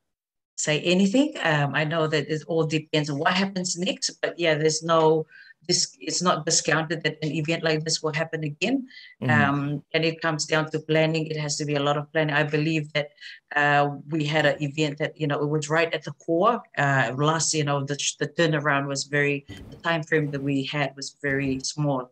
say 0.57 0.81
anything. 0.81 1.35
Um, 1.43 1.75
I 1.75 1.83
know 1.83 2.07
that 2.07 2.27
it 2.27 2.43
all 2.47 2.65
depends 2.65 3.09
on 3.09 3.19
what 3.19 3.33
happens 3.33 3.77
next, 3.77 4.11
but 4.21 4.37
yeah, 4.39 4.55
there's 4.55 4.81
no 4.83 5.25
this 5.67 5.97
it's 5.99 6.21
not 6.21 6.45
discounted 6.45 7.03
that 7.03 7.17
an 7.21 7.31
event 7.31 7.63
like 7.63 7.83
this 7.83 8.01
will 8.01 8.13
happen 8.13 8.43
again. 8.43 8.87
Mm-hmm. 9.21 9.31
Um, 9.31 9.83
and 9.93 10.03
it 10.05 10.21
comes 10.21 10.45
down 10.45 10.71
to 10.71 10.79
planning. 10.79 11.27
It 11.27 11.37
has 11.37 11.57
to 11.57 11.65
be 11.65 11.75
a 11.75 11.79
lot 11.79 11.97
of 11.97 12.11
planning. 12.11 12.35
I 12.35 12.43
believe 12.43 12.91
that 12.93 13.09
uh, 13.55 13.89
we 14.09 14.25
had 14.25 14.45
an 14.45 14.61
event 14.61 14.97
that 14.99 15.19
you 15.19 15.27
know 15.27 15.39
it 15.41 15.49
was 15.49 15.69
right 15.69 15.93
at 15.93 16.03
the 16.03 16.13
core. 16.13 16.61
Uh, 16.77 17.11
last 17.15 17.53
you 17.53 17.63
know 17.63 17.83
the, 17.83 17.97
the 18.19 18.27
turnaround 18.27 18.87
was 18.87 19.05
very 19.05 19.45
the 19.69 19.77
time 19.77 20.03
frame 20.03 20.31
that 20.31 20.41
we 20.41 20.65
had 20.65 20.95
was 20.95 21.17
very 21.21 21.59
small. 21.61 22.09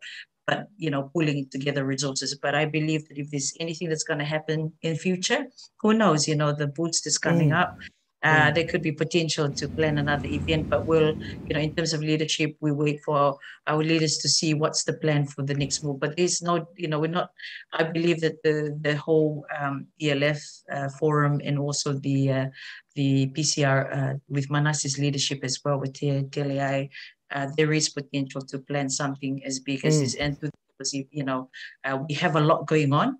But 0.47 0.69
you 0.77 0.89
know, 0.89 1.03
pulling 1.13 1.47
together 1.49 1.85
resources. 1.85 2.35
But 2.35 2.55
I 2.55 2.65
believe 2.65 3.07
that 3.07 3.17
if 3.17 3.29
there's 3.29 3.53
anything 3.59 3.89
that's 3.89 4.03
going 4.03 4.19
to 4.19 4.25
happen 4.25 4.73
in 4.81 4.95
future, 4.95 5.45
who 5.79 5.93
knows? 5.93 6.27
You 6.27 6.35
know, 6.35 6.51
the 6.51 6.67
boost 6.67 7.05
is 7.07 7.17
coming 7.17 7.51
mm. 7.51 7.61
up. 7.61 7.77
Uh, 8.23 8.51
mm. 8.51 8.55
there 8.55 8.67
could 8.67 8.81
be 8.81 8.91
potential 8.91 9.51
to 9.51 9.67
plan 9.67 9.97
another 9.97 10.27
event, 10.27 10.69
but 10.69 10.85
we'll, 10.85 11.15
you 11.47 11.53
know, 11.53 11.59
in 11.59 11.73
terms 11.75 11.93
of 11.93 12.01
leadership, 12.01 12.55
we 12.59 12.71
wait 12.71 13.01
for 13.03 13.37
our 13.67 13.83
leaders 13.83 14.17
to 14.19 14.29
see 14.29 14.53
what's 14.53 14.83
the 14.83 14.93
plan 14.93 15.25
for 15.25 15.41
the 15.41 15.53
next 15.53 15.83
move. 15.83 15.99
But 15.99 16.15
there's 16.15 16.41
no, 16.41 16.67
you 16.77 16.87
know, 16.87 16.99
we're 16.99 17.07
not. 17.07 17.31
I 17.73 17.83
believe 17.83 18.21
that 18.21 18.43
the 18.43 18.77
the 18.81 18.95
whole 18.95 19.45
um, 19.59 19.87
PLF 19.99 20.39
uh, 20.71 20.89
forum 20.99 21.41
and 21.43 21.57
also 21.57 21.93
the 21.93 22.31
uh, 22.31 22.45
the 22.95 23.27
PCR 23.27 23.79
uh, 23.97 24.13
with 24.29 24.51
Manas's 24.51 24.99
leadership 24.99 25.39
as 25.43 25.59
well 25.65 25.79
with 25.79 25.93
TLI, 25.93 26.89
uh, 27.33 27.47
there 27.57 27.73
is 27.73 27.89
potential 27.89 28.41
to 28.41 28.59
plan 28.59 28.89
something 28.89 29.41
as 29.45 29.59
big 29.59 29.83
as 29.83 29.97
mm. 29.97 30.01
this. 30.01 30.15
And 30.15 30.39
because 30.39 30.93
you 30.93 31.23
know, 31.23 31.49
uh, 31.85 31.97
we 32.07 32.13
have 32.15 32.35
a 32.35 32.41
lot 32.41 32.67
going 32.67 32.93
on 32.93 33.17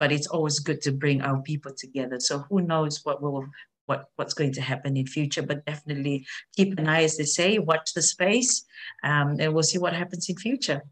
but 0.00 0.12
it's 0.12 0.26
always 0.26 0.58
good 0.58 0.82
to 0.82 0.92
bring 0.92 1.22
our 1.22 1.40
people 1.42 1.72
together. 1.72 2.18
So 2.20 2.40
who 2.50 2.60
knows 2.60 3.00
what 3.04 3.22
will 3.22 3.46
what 3.86 4.06
what's 4.16 4.34
going 4.34 4.52
to 4.52 4.60
happen 4.60 4.96
in 4.96 5.06
future 5.06 5.42
but 5.42 5.64
definitely 5.64 6.26
keep 6.56 6.78
an 6.78 6.88
eye 6.88 7.02
as 7.02 7.16
they 7.16 7.24
say 7.24 7.58
watch 7.58 7.92
the 7.94 8.02
space 8.02 8.64
um, 9.02 9.36
and 9.38 9.52
we'll 9.52 9.62
see 9.62 9.78
what 9.78 9.92
happens 9.92 10.28
in 10.28 10.36
future 10.36 10.82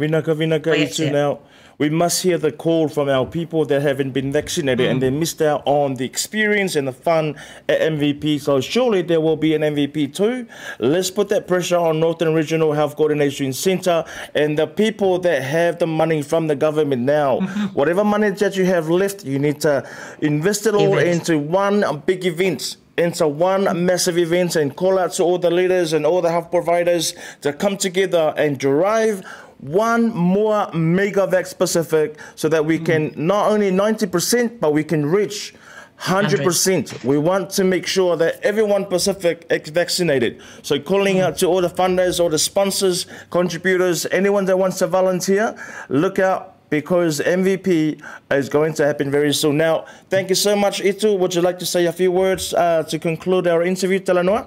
Vinaka 0.00 0.34
Vinaka 0.34 0.74
Itu 0.76 1.10
now 1.12 1.40
we 1.80 1.88
must 1.88 2.22
hear 2.22 2.36
the 2.36 2.52
call 2.52 2.88
from 2.88 3.08
our 3.08 3.24
people 3.24 3.64
that 3.64 3.80
haven't 3.80 4.10
been 4.10 4.30
vaccinated 4.30 4.86
mm. 4.86 4.90
and 4.90 5.02
they 5.02 5.08
missed 5.08 5.40
out 5.40 5.62
on 5.64 5.94
the 5.94 6.04
experience 6.04 6.76
and 6.76 6.86
the 6.86 6.92
fun 6.92 7.34
at 7.70 7.80
MVP. 7.80 8.38
So 8.38 8.60
surely 8.60 9.00
there 9.00 9.22
will 9.22 9.38
be 9.38 9.54
an 9.54 9.62
MVP 9.62 10.14
too. 10.14 10.46
Let's 10.78 11.10
put 11.10 11.30
that 11.30 11.48
pressure 11.48 11.78
on 11.78 11.98
Northern 11.98 12.34
Regional 12.34 12.74
Health 12.74 12.96
Coordination 12.96 13.54
Centre 13.54 14.04
and 14.34 14.58
the 14.58 14.66
people 14.66 15.20
that 15.20 15.42
have 15.42 15.78
the 15.78 15.86
money 15.86 16.20
from 16.20 16.48
the 16.48 16.54
government 16.54 17.00
now. 17.00 17.40
Whatever 17.72 18.04
money 18.04 18.28
that 18.28 18.58
you 18.58 18.66
have 18.66 18.90
left, 18.90 19.24
you 19.24 19.38
need 19.38 19.62
to 19.62 19.88
invest 20.20 20.66
it 20.66 20.74
all 20.74 20.98
event. 20.98 21.20
into 21.20 21.38
one 21.38 22.02
big 22.04 22.26
event 22.26 22.76
into 22.98 23.26
one 23.26 23.86
massive 23.86 24.18
event 24.18 24.56
and 24.56 24.76
call 24.76 24.98
out 24.98 25.12
to 25.12 25.22
all 25.22 25.38
the 25.38 25.50
leaders 25.50 25.94
and 25.94 26.04
all 26.04 26.20
the 26.20 26.30
health 26.30 26.50
providers 26.50 27.14
to 27.40 27.50
come 27.50 27.78
together 27.78 28.34
and 28.36 28.58
drive 28.58 29.24
one 29.60 30.14
more 30.14 30.66
MegaVax 30.68 31.56
Pacific 31.56 32.18
so 32.34 32.48
that 32.48 32.64
we 32.64 32.78
can 32.78 33.12
not 33.16 33.50
only 33.50 33.70
90%, 33.70 34.58
but 34.58 34.72
we 34.72 34.82
can 34.82 35.06
reach 35.06 35.54
100%. 36.00 37.04
We 37.04 37.18
want 37.18 37.50
to 37.50 37.64
make 37.64 37.86
sure 37.86 38.16
that 38.16 38.40
everyone 38.42 38.86
Pacific 38.86 39.46
is 39.50 39.68
vaccinated. 39.68 40.40
So 40.62 40.80
calling 40.80 41.16
mm. 41.16 41.24
out 41.24 41.36
to 41.38 41.46
all 41.46 41.60
the 41.60 41.68
funders, 41.68 42.18
all 42.18 42.30
the 42.30 42.38
sponsors, 42.38 43.06
contributors, 43.28 44.06
anyone 44.06 44.46
that 44.46 44.58
wants 44.58 44.78
to 44.78 44.86
volunteer, 44.86 45.54
look 45.90 46.18
out 46.18 46.56
because 46.70 47.20
MVP 47.20 48.00
is 48.30 48.48
going 48.48 48.72
to 48.74 48.86
happen 48.86 49.10
very 49.10 49.34
soon. 49.34 49.58
Now, 49.58 49.84
thank 50.08 50.30
you 50.30 50.36
so 50.36 50.56
much, 50.56 50.80
Itu. 50.80 51.16
Would 51.16 51.34
you 51.34 51.42
like 51.42 51.58
to 51.58 51.66
say 51.66 51.84
a 51.84 51.92
few 51.92 52.12
words 52.12 52.54
uh, 52.54 52.84
to 52.84 52.98
conclude 52.98 53.46
our 53.46 53.62
interview, 53.62 53.98
Talanoa? 54.00 54.46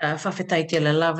Uh, 0.00 0.14
Fafetai 0.14 0.66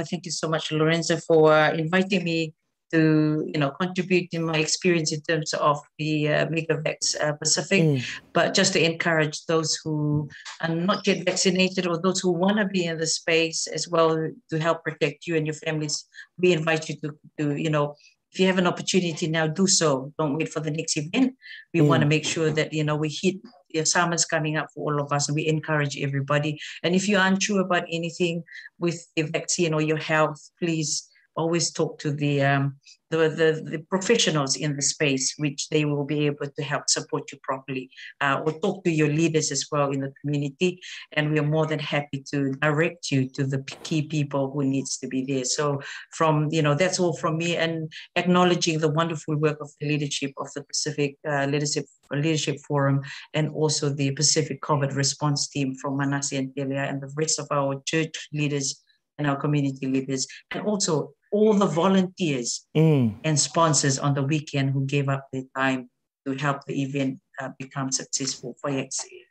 Thank 0.09 0.25
you 0.25 0.31
so 0.33 0.49
much, 0.49 0.73
Lorenzo, 0.73 1.19
for 1.19 1.53
uh, 1.53 1.73
inviting 1.75 2.25
me 2.25 2.55
to 2.93 3.45
you 3.47 3.61
know 3.61 3.71
contribute 3.71 4.29
in 4.33 4.45
my 4.45 4.59
experience 4.59 5.13
in 5.13 5.21
terms 5.23 5.53
of 5.55 5.81
the 5.99 6.29
uh, 6.29 6.47
MegaVax 6.47 7.21
uh, 7.21 7.33
Pacific, 7.35 7.83
mm. 7.83 8.05
but 8.33 8.55
just 8.55 8.73
to 8.73 8.85
encourage 8.85 9.45
those 9.47 9.79
who 9.83 10.29
are 10.61 10.75
not 10.75 11.07
yet 11.07 11.25
vaccinated 11.25 11.87
or 11.87 11.99
those 11.99 12.21
who 12.21 12.33
want 12.33 12.59
to 12.59 12.67
be 12.67 12.85
in 12.85 12.99
the 12.99 13.07
space 13.07 13.67
as 13.67 13.89
well 13.89 14.17
to 14.51 14.59
help 14.59 14.85
protect 14.85 15.27
you 15.27 15.37
and 15.37 15.47
your 15.47 15.55
families. 15.55 16.07
We 16.39 16.53
invite 16.53 16.89
you 16.89 16.97
to, 17.03 17.19
to 17.39 17.57
you 17.57 17.71
know 17.71 17.97
if 18.33 18.39
you 18.39 18.47
have 18.47 18.59
an 18.59 18.67
opportunity 18.67 19.27
now, 19.27 19.49
do 19.49 19.67
so. 19.67 20.13
Don't 20.17 20.37
wait 20.37 20.53
for 20.53 20.61
the 20.61 20.71
next 20.71 20.97
event. 20.97 21.35
We 21.75 21.81
mm. 21.81 21.89
want 21.89 22.03
to 22.03 22.09
make 22.09 22.25
sure 22.25 22.51
that 22.51 22.73
you 22.73 22.85
know 22.85 22.97
we 22.97 23.09
hit 23.09 23.37
the 23.73 23.85
summer's 23.85 24.25
coming 24.25 24.57
up 24.57 24.69
for 24.75 24.93
all 24.93 25.01
of 25.01 25.13
us, 25.13 25.29
and 25.29 25.35
we 25.35 25.47
encourage 25.47 25.99
everybody. 25.99 26.61
And 26.83 26.95
if 26.95 27.09
you're 27.09 27.21
unsure 27.21 27.61
about 27.61 27.85
anything 27.91 28.45
with 28.79 29.07
the 29.17 29.23
vaccine 29.23 29.75
or 29.75 29.81
your 29.81 29.99
health, 29.99 30.51
please 30.59 31.10
always 31.37 31.73
talk 31.73 31.99
to 32.01 32.13
the, 32.13 32.43
um, 32.43 32.77
the, 33.11 33.29
the, 33.29 33.71
the, 33.71 33.79
professionals 33.91 34.57
in 34.57 34.77
the 34.77 34.83
space, 34.83 35.35
which 35.39 35.69
they 35.69 35.85
will 35.85 36.05
be 36.05 36.27
able 36.27 36.47
to 36.47 36.63
help 36.63 36.89
support 36.89 37.31
you 37.33 37.39
properly, 37.43 37.91
uh, 38.21 38.41
or 38.45 38.53
talk 38.61 38.85
to 38.85 38.91
your 38.91 39.09
leaders 39.09 39.51
as 39.51 39.67
well 39.73 39.91
in 39.91 40.01
the 40.01 40.13
community. 40.21 40.81
And 41.13 41.33
we 41.33 41.39
are 41.39 41.47
more 41.47 41.67
than 41.67 41.79
happy 41.79 42.25
to 42.33 42.53
direct 42.55 43.11
you 43.11 43.29
to 43.31 43.47
the 43.47 43.63
key 43.83 44.03
people 44.03 44.51
who 44.53 44.65
needs 44.65 44.99
to 44.99 45.09
be 45.09 45.25
there. 45.25 45.45
So 45.45 45.81
from, 46.13 46.49
you 46.51 46.63
know, 46.63 46.75
that's 46.75 47.01
all 47.01 47.17
from 47.17 47.39
me 47.39 47.57
and 47.57 47.93
acknowledging 48.17 48.79
the 48.79 48.91
wonderful 48.91 49.37
work 49.37 49.59
of 49.61 49.71
the 49.81 49.89
leadership 49.89 50.33
of 50.39 50.49
the 50.55 50.63
Pacific 50.63 51.17
uh, 51.29 51.47
Leadership 51.47 51.87
Leadership 52.13 52.59
Forum 52.67 53.01
and 53.35 53.51
also 53.51 53.89
the 53.89 54.11
Pacific 54.13 54.61
COVID 54.63 54.97
response 54.97 55.49
team 55.49 55.75
from 55.77 55.99
Manasi 55.99 56.39
and 56.39 56.55
Delia 56.55 56.83
and 56.83 57.01
the 57.01 57.13
rest 57.17 57.39
of 57.39 57.47
our 57.51 57.81
church 57.87 58.29
leaders 58.33 58.83
and 59.21 59.29
our 59.29 59.37
community 59.37 59.87
leaders, 59.87 60.27
and 60.51 60.67
also 60.67 61.13
all 61.31 61.55
the 61.55 61.67
volunteers 61.67 62.67
mm. 62.77 63.15
and 63.25 63.39
sponsors 63.39 63.99
on 63.99 64.15
the 64.15 64.23
weekend 64.23 64.71
who 64.71 64.85
gave 64.87 65.09
up 65.09 65.27
their 65.33 65.45
time 65.57 65.89
to 66.27 66.35
help 66.35 66.65
the 66.67 66.83
event 66.83 67.19
uh, 67.41 67.51
become 67.59 67.91
successful 67.91 68.55
for 68.61 68.71
Yaxia. 68.71 69.25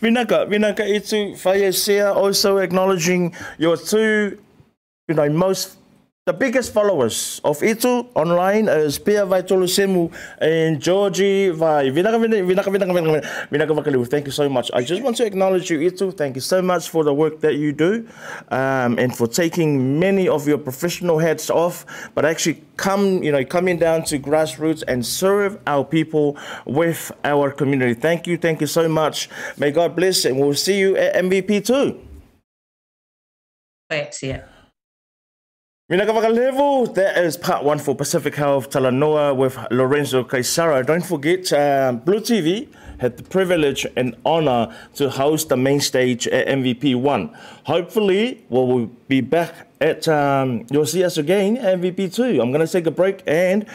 Vinaka, 0.00 0.46
Vinaka 0.46 0.84
Itu 0.84 1.34
Fayesea 1.36 2.14
also 2.14 2.58
acknowledging 2.58 3.34
your 3.58 3.76
two, 3.76 4.38
you 5.08 5.14
know, 5.14 5.28
most 5.30 5.79
the 6.26 6.34
biggest 6.34 6.74
followers 6.74 7.40
of 7.44 7.62
Itu 7.62 8.04
online 8.14 8.68
is 8.68 8.98
Pia 8.98 9.24
Vai 9.24 9.40
Semu 9.40 10.12
and 10.38 10.78
Georgie 10.78 11.48
Vai. 11.48 11.90
Thank 14.04 14.26
you 14.26 14.32
so 14.32 14.48
much. 14.50 14.70
I 14.74 14.84
just 14.84 15.02
want 15.02 15.16
to 15.16 15.24
acknowledge 15.24 15.70
you, 15.70 15.80
Itu. 15.80 16.12
Thank 16.12 16.36
you 16.36 16.42
so 16.42 16.60
much 16.60 16.90
for 16.90 17.04
the 17.04 17.14
work 17.14 17.40
that 17.40 17.54
you 17.56 17.72
do 17.72 18.06
um, 18.50 18.98
and 18.98 19.16
for 19.16 19.26
taking 19.26 19.98
many 19.98 20.28
of 20.28 20.46
your 20.46 20.58
professional 20.58 21.18
hats 21.18 21.48
off, 21.48 21.86
but 22.14 22.26
actually 22.26 22.62
come, 22.76 23.22
you 23.22 23.32
know, 23.32 23.42
coming 23.42 23.78
down 23.78 24.04
to 24.04 24.18
grassroots 24.18 24.84
and 24.86 25.06
serve 25.06 25.58
our 25.66 25.84
people 25.84 26.36
with 26.66 27.12
our 27.24 27.50
community. 27.50 27.94
Thank 27.94 28.26
you. 28.26 28.36
Thank 28.36 28.60
you 28.60 28.66
so 28.66 28.88
much. 28.88 29.30
May 29.56 29.70
God 29.70 29.96
bless 29.96 30.26
and 30.26 30.38
we'll 30.38 30.52
see 30.52 30.78
you 30.78 30.98
at 30.98 31.14
MVP 31.24 31.64
too. 31.64 31.98
Thanks, 33.88 34.22
yeah. 34.22 34.59
That 36.86 37.18
is 37.18 37.36
part 37.36 37.64
one 37.64 37.80
for 37.80 37.96
Pacific 37.96 38.36
Health 38.36 38.70
Talanoa 38.70 39.34
with 39.34 39.58
Lorenzo 39.72 40.22
Kaisara. 40.22 40.86
Don't 40.86 41.04
forget, 41.04 41.52
um, 41.52 41.98
Blue 41.98 42.20
TV 42.20 42.68
had 43.00 43.16
the 43.16 43.24
privilege 43.24 43.84
and 43.96 44.14
honor 44.24 44.72
to 44.94 45.10
host 45.10 45.48
the 45.48 45.56
main 45.56 45.80
stage 45.80 46.28
at 46.28 46.46
MVP 46.46 46.94
1. 46.94 47.36
Hopefully, 47.64 48.44
we'll 48.50 48.86
be 49.08 49.20
back 49.20 49.66
at, 49.80 50.06
um, 50.06 50.64
you'll 50.70 50.86
see 50.86 51.02
us 51.02 51.18
again 51.18 51.56
at 51.56 51.80
MVP 51.80 52.14
2. 52.14 52.40
I'm 52.40 52.52
going 52.52 52.64
to 52.64 52.72
take 52.72 52.86
a 52.86 52.92
break 52.92 53.24
and 53.26 53.68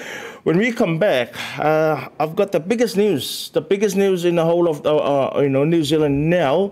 when 0.43 0.57
we 0.57 0.71
come 0.71 0.97
back, 0.97 1.35
uh, 1.59 2.07
I've 2.17 2.37
got 2.37 2.53
the 2.53 2.61
biggest 2.61 2.95
news, 2.95 3.49
the 3.49 3.59
biggest 3.59 3.97
news 3.97 4.23
in 4.23 4.35
the 4.35 4.45
whole 4.45 4.69
of 4.69 4.85
uh, 4.85 5.35
uh, 5.35 5.41
you 5.41 5.49
know, 5.49 5.65
New 5.65 5.83
Zealand 5.83 6.29
now. 6.29 6.71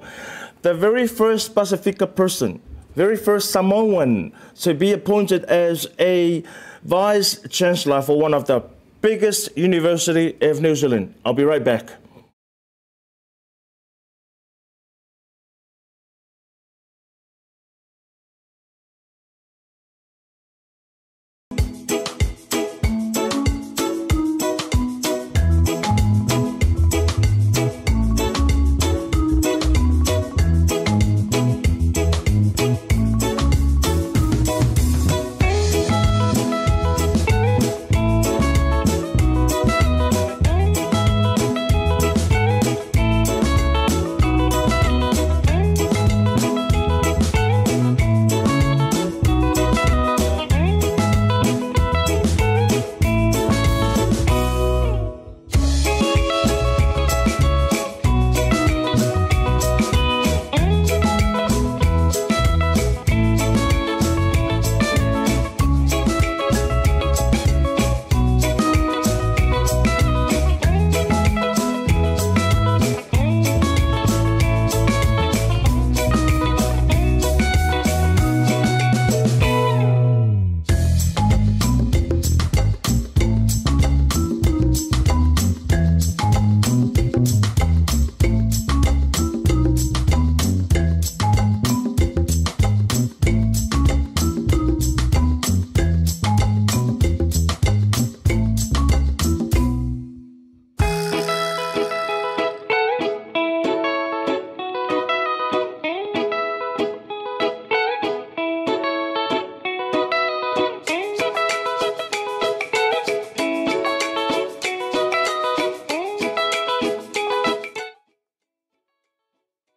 The 0.62 0.74
very 0.74 1.06
first 1.06 1.54
Pacifica 1.54 2.08
person 2.08 2.62
very 2.96 3.18
first 3.18 3.52
Samoan 3.52 4.32
to 4.62 4.74
be 4.74 4.92
appointed 4.92 5.44
as 5.46 5.88
a 6.00 6.44
vice 6.84 7.40
chancellor 7.50 8.02
for 8.02 8.20
one 8.20 8.34
of 8.34 8.46
the 8.46 8.64
biggest 9.02 9.56
university 9.58 10.38
of 10.42 10.62
New 10.62 10.76
Zealand. 10.76 11.14
I'll 11.26 11.34
be 11.34 11.44
right 11.44 11.64
back. 11.64 11.90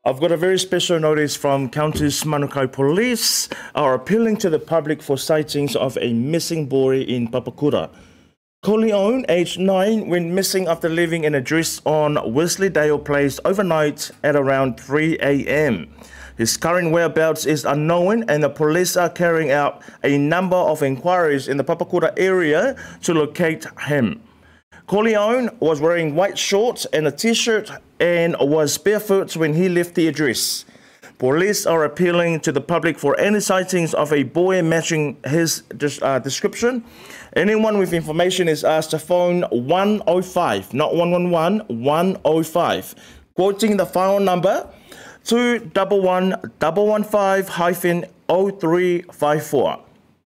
I've 0.06 0.20
got 0.20 0.30
a 0.30 0.36
very 0.36 0.56
special 0.56 1.00
notice 1.00 1.34
from 1.34 1.68
Counties 1.68 2.22
Manukau 2.22 2.70
Police 2.70 3.48
are 3.74 3.94
appealing 3.94 4.36
to 4.36 4.48
the 4.48 4.60
public 4.60 5.02
for 5.02 5.18
sightings 5.18 5.74
of 5.74 5.98
a 6.00 6.12
missing 6.12 6.66
boy 6.66 7.00
in 7.00 7.26
Papakura. 7.26 7.90
Coleon, 8.62 9.26
aged 9.28 9.58
9, 9.58 10.08
went 10.08 10.30
missing 10.30 10.68
after 10.68 10.88
leaving 10.88 11.26
an 11.26 11.34
address 11.34 11.82
on 11.84 12.18
Wensleydale 12.32 13.00
Place 13.00 13.40
overnight 13.44 14.12
at 14.22 14.36
around 14.36 14.78
3 14.78 15.18
a.m. 15.18 15.92
His 16.38 16.56
current 16.56 16.92
whereabouts 16.92 17.44
is 17.44 17.64
unknown 17.64 18.30
and 18.30 18.44
the 18.44 18.48
police 18.48 18.96
are 18.96 19.10
carrying 19.10 19.50
out 19.50 19.82
a 20.04 20.18
number 20.18 20.54
of 20.54 20.84
inquiries 20.84 21.48
in 21.48 21.56
the 21.56 21.64
Papakura 21.64 22.12
area 22.16 22.76
to 23.02 23.12
locate 23.12 23.66
him. 23.80 24.22
Corleone 24.86 25.50
was 25.58 25.80
wearing 25.80 26.14
white 26.14 26.38
shorts 26.38 26.86
and 26.92 27.08
a 27.08 27.10
t-shirt 27.10 27.70
and 27.98 28.36
was 28.38 28.78
barefoot 28.78 29.36
when 29.36 29.54
he 29.54 29.68
left 29.68 29.96
the 29.96 30.06
address. 30.06 30.64
Police 31.18 31.66
are 31.66 31.82
appealing 31.84 32.40
to 32.40 32.52
the 32.52 32.60
public 32.60 32.98
for 32.98 33.18
any 33.18 33.40
sightings 33.40 33.94
of 33.94 34.12
a 34.12 34.22
boy 34.22 34.62
matching 34.62 35.16
his 35.24 35.64
uh, 36.02 36.18
description. 36.20 36.84
Anyone 37.34 37.78
with 37.78 37.92
information 37.92 38.48
is 38.48 38.62
asked 38.62 38.90
to 38.90 38.98
phone 38.98 39.42
105, 39.50 40.74
not 40.74 40.94
111, 40.94 41.66
105, 41.82 42.94
quoting 43.34 43.76
the 43.78 43.86
phone 43.86 44.24
number 44.24 44.68
211 45.24 46.34
hyphen 47.48 48.04
0354. 48.28 49.80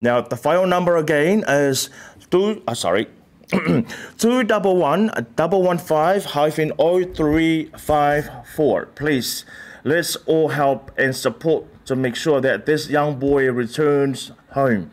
Now, 0.01 0.21
the 0.21 0.37
file 0.37 0.65
number 0.65 0.97
again 0.97 1.43
is 1.47 1.89
two, 2.31 2.63
uh, 2.67 2.73
sorry, 2.73 3.07
two 4.17 4.43
double 4.43 4.75
one 4.75 5.11
double 5.35 5.63
one 5.63 5.77
five 5.77 6.25
hyphen 6.25 6.71
oh 6.77 7.03
three 7.03 7.71
five 7.77 8.29
four. 8.55 8.87
Please, 8.87 9.45
let's 9.83 10.15
all 10.25 10.49
help 10.49 10.91
and 10.97 11.15
support 11.15 11.63
to 11.85 11.95
make 11.95 12.15
sure 12.15 12.41
that 12.41 12.65
this 12.65 12.89
young 12.89 13.17
boy 13.17 13.49
returns 13.51 14.31
home. 14.51 14.91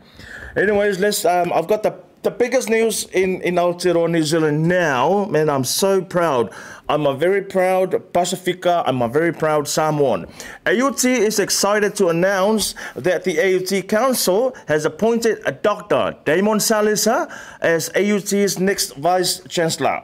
Anyways, 0.55 0.99
let's. 0.99 1.25
Um, 1.25 1.51
I've 1.53 1.67
got 1.67 1.83
the 1.83 1.91
the 2.25 2.31
biggest 2.31 2.69
news 2.69 3.05
in, 3.13 3.39
in 3.41 3.55
Aotearoa, 3.55 4.09
New 4.09 4.23
Zealand 4.23 4.67
now, 4.67 5.25
man, 5.25 5.47
I'm 5.47 5.63
so 5.63 6.01
proud. 6.01 6.51
I'm 6.89 7.05
a 7.05 7.13
very 7.15 7.43
proud 7.43 8.11
Pacifica. 8.13 8.83
I'm 8.87 9.03
a 9.03 9.07
very 9.07 9.31
proud 9.31 9.67
Samoan. 9.67 10.25
AUT 10.65 11.05
is 11.05 11.37
excited 11.37 11.95
to 11.97 12.07
announce 12.07 12.73
that 12.95 13.25
the 13.25 13.39
AUT 13.39 13.87
Council 13.87 14.55
has 14.67 14.85
appointed 14.85 15.39
a 15.45 15.51
Dr. 15.51 16.17
Damon 16.25 16.57
Salesa 16.57 17.31
as 17.61 17.89
AUT's 17.95 18.59
next 18.59 18.95
Vice 18.95 19.41
Chancellor. 19.47 20.01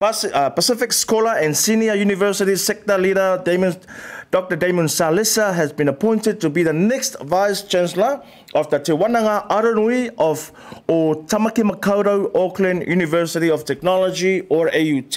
Uh, 0.00 0.48
Pacific 0.50 0.92
Scholar 0.92 1.34
and 1.36 1.56
Senior 1.56 1.94
University 1.94 2.56
Sector 2.56 2.96
Leader 2.98 3.42
Damon, 3.44 3.76
Dr. 4.30 4.56
Damon 4.56 4.86
Salesa 4.86 5.52
has 5.52 5.72
been 5.72 5.88
appointed 5.88 6.40
to 6.40 6.48
be 6.48 6.62
the 6.62 6.72
next 6.72 7.20
Vice 7.20 7.62
Chancellor 7.62 8.22
of 8.54 8.70
the 8.70 8.78
Te 8.78 8.92
Wananga 8.92 9.46
Aronui 9.48 10.12
of 10.18 10.52
or 10.88 11.16
Tamaki 11.24 11.68
Makaurau 11.68 12.34
Auckland 12.34 12.86
University 12.86 13.50
of 13.50 13.64
Technology 13.64 14.40
or 14.48 14.68
AUT. 14.74 15.16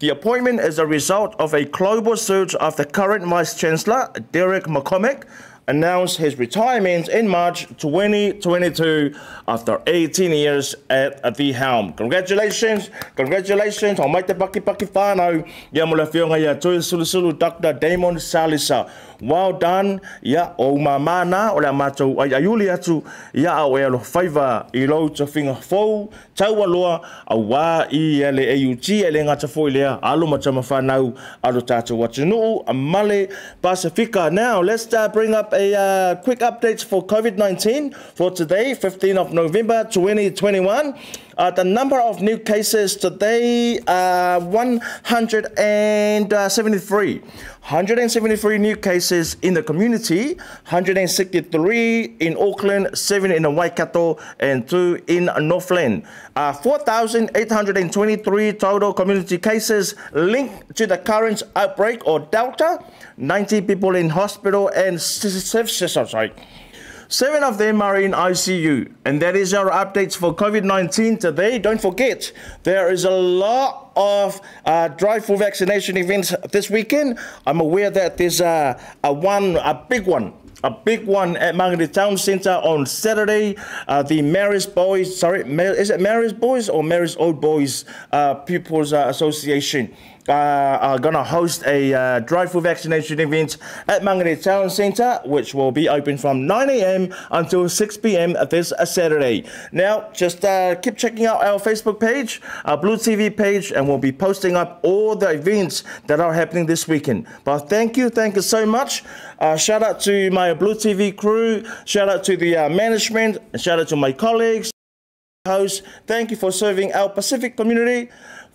The 0.00 0.08
appointment 0.10 0.60
is 0.60 0.78
a 0.78 0.86
result 0.86 1.34
of 1.38 1.54
a 1.54 1.64
global 1.64 2.16
search 2.16 2.54
after 2.60 2.84
current 2.84 3.24
Vice 3.24 3.56
Chancellor 3.56 4.10
Derek 4.32 4.64
McCormack 4.64 5.24
announced 5.66 6.18
his 6.18 6.38
retirement 6.38 7.08
in 7.08 7.28
March 7.28 7.66
2022 7.78 9.14
after 9.48 9.80
18 9.86 10.30
years 10.32 10.74
at 10.90 11.36
the 11.36 11.52
helm. 11.52 11.92
Congratulations, 11.94 12.90
congratulations, 13.16 14.00
o 14.00 14.08
mai 14.08 14.22
te 14.22 14.34
paki 14.34 14.60
paki 14.60 14.86
whānau, 14.86 15.46
ia 15.72 15.86
mula 15.86 16.06
whionga 16.06 16.38
ia 16.40 16.54
tui 16.54 16.80
sulu 16.80 17.04
sulu 17.04 17.32
Dr. 17.32 17.72
Damon 17.72 18.16
Salesa. 18.16 18.90
Well 19.20 19.52
done, 19.54 20.00
ia 20.22 20.54
o 20.58 20.76
ma 20.76 20.98
mana 20.98 21.52
o 21.54 21.60
le 21.62 21.70
mātou 21.72 22.20
ai 22.20 22.34
aiuli 22.34 22.68
atu, 22.68 23.02
ia 23.32 23.52
au 23.52 23.78
e 23.78 23.84
alo 23.84 23.98
whaiva 23.98 24.66
i 24.74 24.86
lau 24.86 25.08
ta 25.08 25.24
whinga 25.24 25.54
fau, 25.62 26.10
tau 26.34 26.60
aloa 26.64 27.00
a 27.26 27.36
wā 27.36 27.86
i 27.92 28.20
ele 28.22 28.42
e 28.42 29.10
le 29.10 29.24
ngata 29.24 29.48
fo 29.48 29.68
i 29.68 29.70
lea, 29.70 29.98
alo 30.02 30.26
ma 30.26 30.36
tama 30.36 30.60
whanau, 30.60 31.16
alo 31.42 31.60
tātou 31.60 32.02
watunuu, 32.02 32.64
a 32.66 32.74
male 32.74 33.28
Pacifica. 33.62 34.30
Now, 34.30 34.60
let's 34.60 34.92
uh, 34.92 35.08
bring 35.08 35.34
up 35.34 35.53
a 35.54 35.74
uh, 35.74 36.14
quick 36.16 36.40
update 36.40 36.84
for 36.84 37.06
COVID-19 37.06 37.94
for 38.14 38.30
today, 38.30 38.74
15th 38.74 39.16
of 39.16 39.32
November 39.32 39.84
2021. 39.84 40.94
Uh, 41.36 41.50
the 41.50 41.64
number 41.64 42.00
of 42.00 42.22
new 42.22 42.38
cases 42.38 42.94
today, 42.94 43.80
uh, 43.88 44.38
173. 44.38 47.18
173 47.18 48.58
new 48.58 48.76
cases 48.76 49.36
in 49.42 49.54
the 49.54 49.62
community, 49.62 50.34
163 50.68 52.04
in 52.20 52.36
Auckland, 52.36 52.96
7 52.96 53.32
in 53.32 53.56
Waikato, 53.56 54.16
and 54.38 54.68
2 54.68 55.02
in 55.08 55.28
Northland. 55.40 56.04
Uh, 56.36 56.52
4,823 56.52 58.52
total 58.52 58.92
community 58.92 59.38
cases 59.38 59.96
linked 60.12 60.76
to 60.76 60.86
the 60.86 60.98
current 60.98 61.42
outbreak 61.56 62.06
or 62.06 62.20
Delta, 62.20 62.78
90 63.16 63.62
people 63.62 63.96
in 63.96 64.10
hospital, 64.10 64.68
and 64.68 65.00
sorry. 65.00 66.32
Seven 67.14 67.44
of 67.44 67.58
them 67.58 67.80
are 67.80 67.94
in 68.00 68.10
ICU. 68.10 68.92
And 69.04 69.22
that 69.22 69.36
is 69.36 69.54
our 69.54 69.70
updates 69.70 70.16
for 70.16 70.34
COVID 70.34 70.64
19 70.64 71.18
today. 71.18 71.60
Don't 71.60 71.80
forget, 71.80 72.32
there 72.64 72.90
is 72.90 73.04
a 73.04 73.10
lot 73.12 73.92
of 73.94 74.40
uh, 74.64 74.88
drive 74.88 75.24
for 75.24 75.36
vaccination 75.36 75.96
events 75.96 76.34
this 76.50 76.68
weekend. 76.70 77.20
I'm 77.46 77.60
aware 77.60 77.88
that 77.88 78.16
there's 78.16 78.40
a, 78.40 78.80
a 79.04 79.12
one, 79.12 79.54
a 79.58 79.86
big 79.88 80.08
one 80.08 80.32
a 80.64 80.70
big 80.70 81.06
one 81.06 81.36
at 81.36 81.54
Mangere 81.54 81.92
Town 81.92 82.16
Centre 82.16 82.58
on 82.64 82.86
Saturday. 82.86 83.54
Uh, 83.86 84.02
the 84.02 84.22
Mary's 84.22 84.64
Boys, 84.64 85.14
sorry, 85.14 85.42
is 85.42 85.90
it 85.90 86.00
Mary's 86.00 86.32
Boys 86.32 86.70
or 86.70 86.82
Mary's 86.82 87.16
Old 87.16 87.38
Boys 87.38 87.84
uh, 88.12 88.34
Pupils 88.34 88.94
uh, 88.94 89.04
Association? 89.08 89.94
Uh, 90.28 90.32
are 90.32 90.98
going 90.98 91.14
to 91.14 91.22
host 91.22 91.62
a 91.66 91.92
uh, 91.92 92.20
drive-through 92.20 92.62
vaccination 92.62 93.20
event 93.20 93.56
at 93.88 94.02
Mangere 94.02 94.40
Town 94.42 94.70
Centre, 94.70 95.20
which 95.24 95.54
will 95.54 95.72
be 95.72 95.88
open 95.88 96.16
from 96.16 96.46
9 96.46 96.70
a.m. 96.70 97.14
until 97.30 97.68
6 97.68 97.96
p.m. 97.98 98.36
this 98.50 98.72
Saturday. 98.84 99.44
Now, 99.72 100.10
just 100.12 100.44
uh, 100.44 100.76
keep 100.76 100.96
checking 100.96 101.26
out 101.26 101.44
our 101.44 101.58
Facebook 101.58 102.00
page, 102.00 102.40
our 102.64 102.76
Blue 102.76 102.96
TV 102.96 103.34
page, 103.34 103.72
and 103.72 103.88
we'll 103.88 103.98
be 103.98 104.12
posting 104.12 104.56
up 104.56 104.80
all 104.82 105.16
the 105.16 105.30
events 105.30 105.84
that 106.06 106.20
are 106.20 106.32
happening 106.32 106.66
this 106.66 106.88
weekend. 106.88 107.26
But 107.44 107.68
thank 107.68 107.96
you, 107.96 108.10
thank 108.10 108.36
you 108.36 108.42
so 108.42 108.64
much. 108.66 109.04
Uh, 109.38 109.56
shout 109.56 109.82
out 109.82 110.00
to 110.00 110.30
my 110.30 110.54
Blue 110.54 110.74
TV 110.74 111.14
crew, 111.14 111.64
shout 111.84 112.08
out 112.08 112.24
to 112.24 112.36
the 112.36 112.56
uh, 112.56 112.68
management, 112.68 113.38
shout 113.60 113.78
out 113.78 113.88
to 113.88 113.96
my 113.96 114.12
colleagues, 114.12 114.70
hosts. 115.46 115.82
Thank 116.06 116.30
you 116.30 116.36
for 116.38 116.50
serving 116.50 116.94
our 116.94 117.10
Pacific 117.10 117.56
community. 117.56 118.10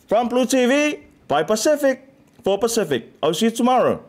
From 0.08 0.27
Blue 0.27 0.45
TV, 0.45 1.03
by 1.29 1.43
Pacific 1.43 2.11
for 2.43 2.57
Pacific. 2.57 3.13
I'll 3.23 3.33
see 3.33 3.45
you 3.45 3.51
tomorrow. 3.51 4.03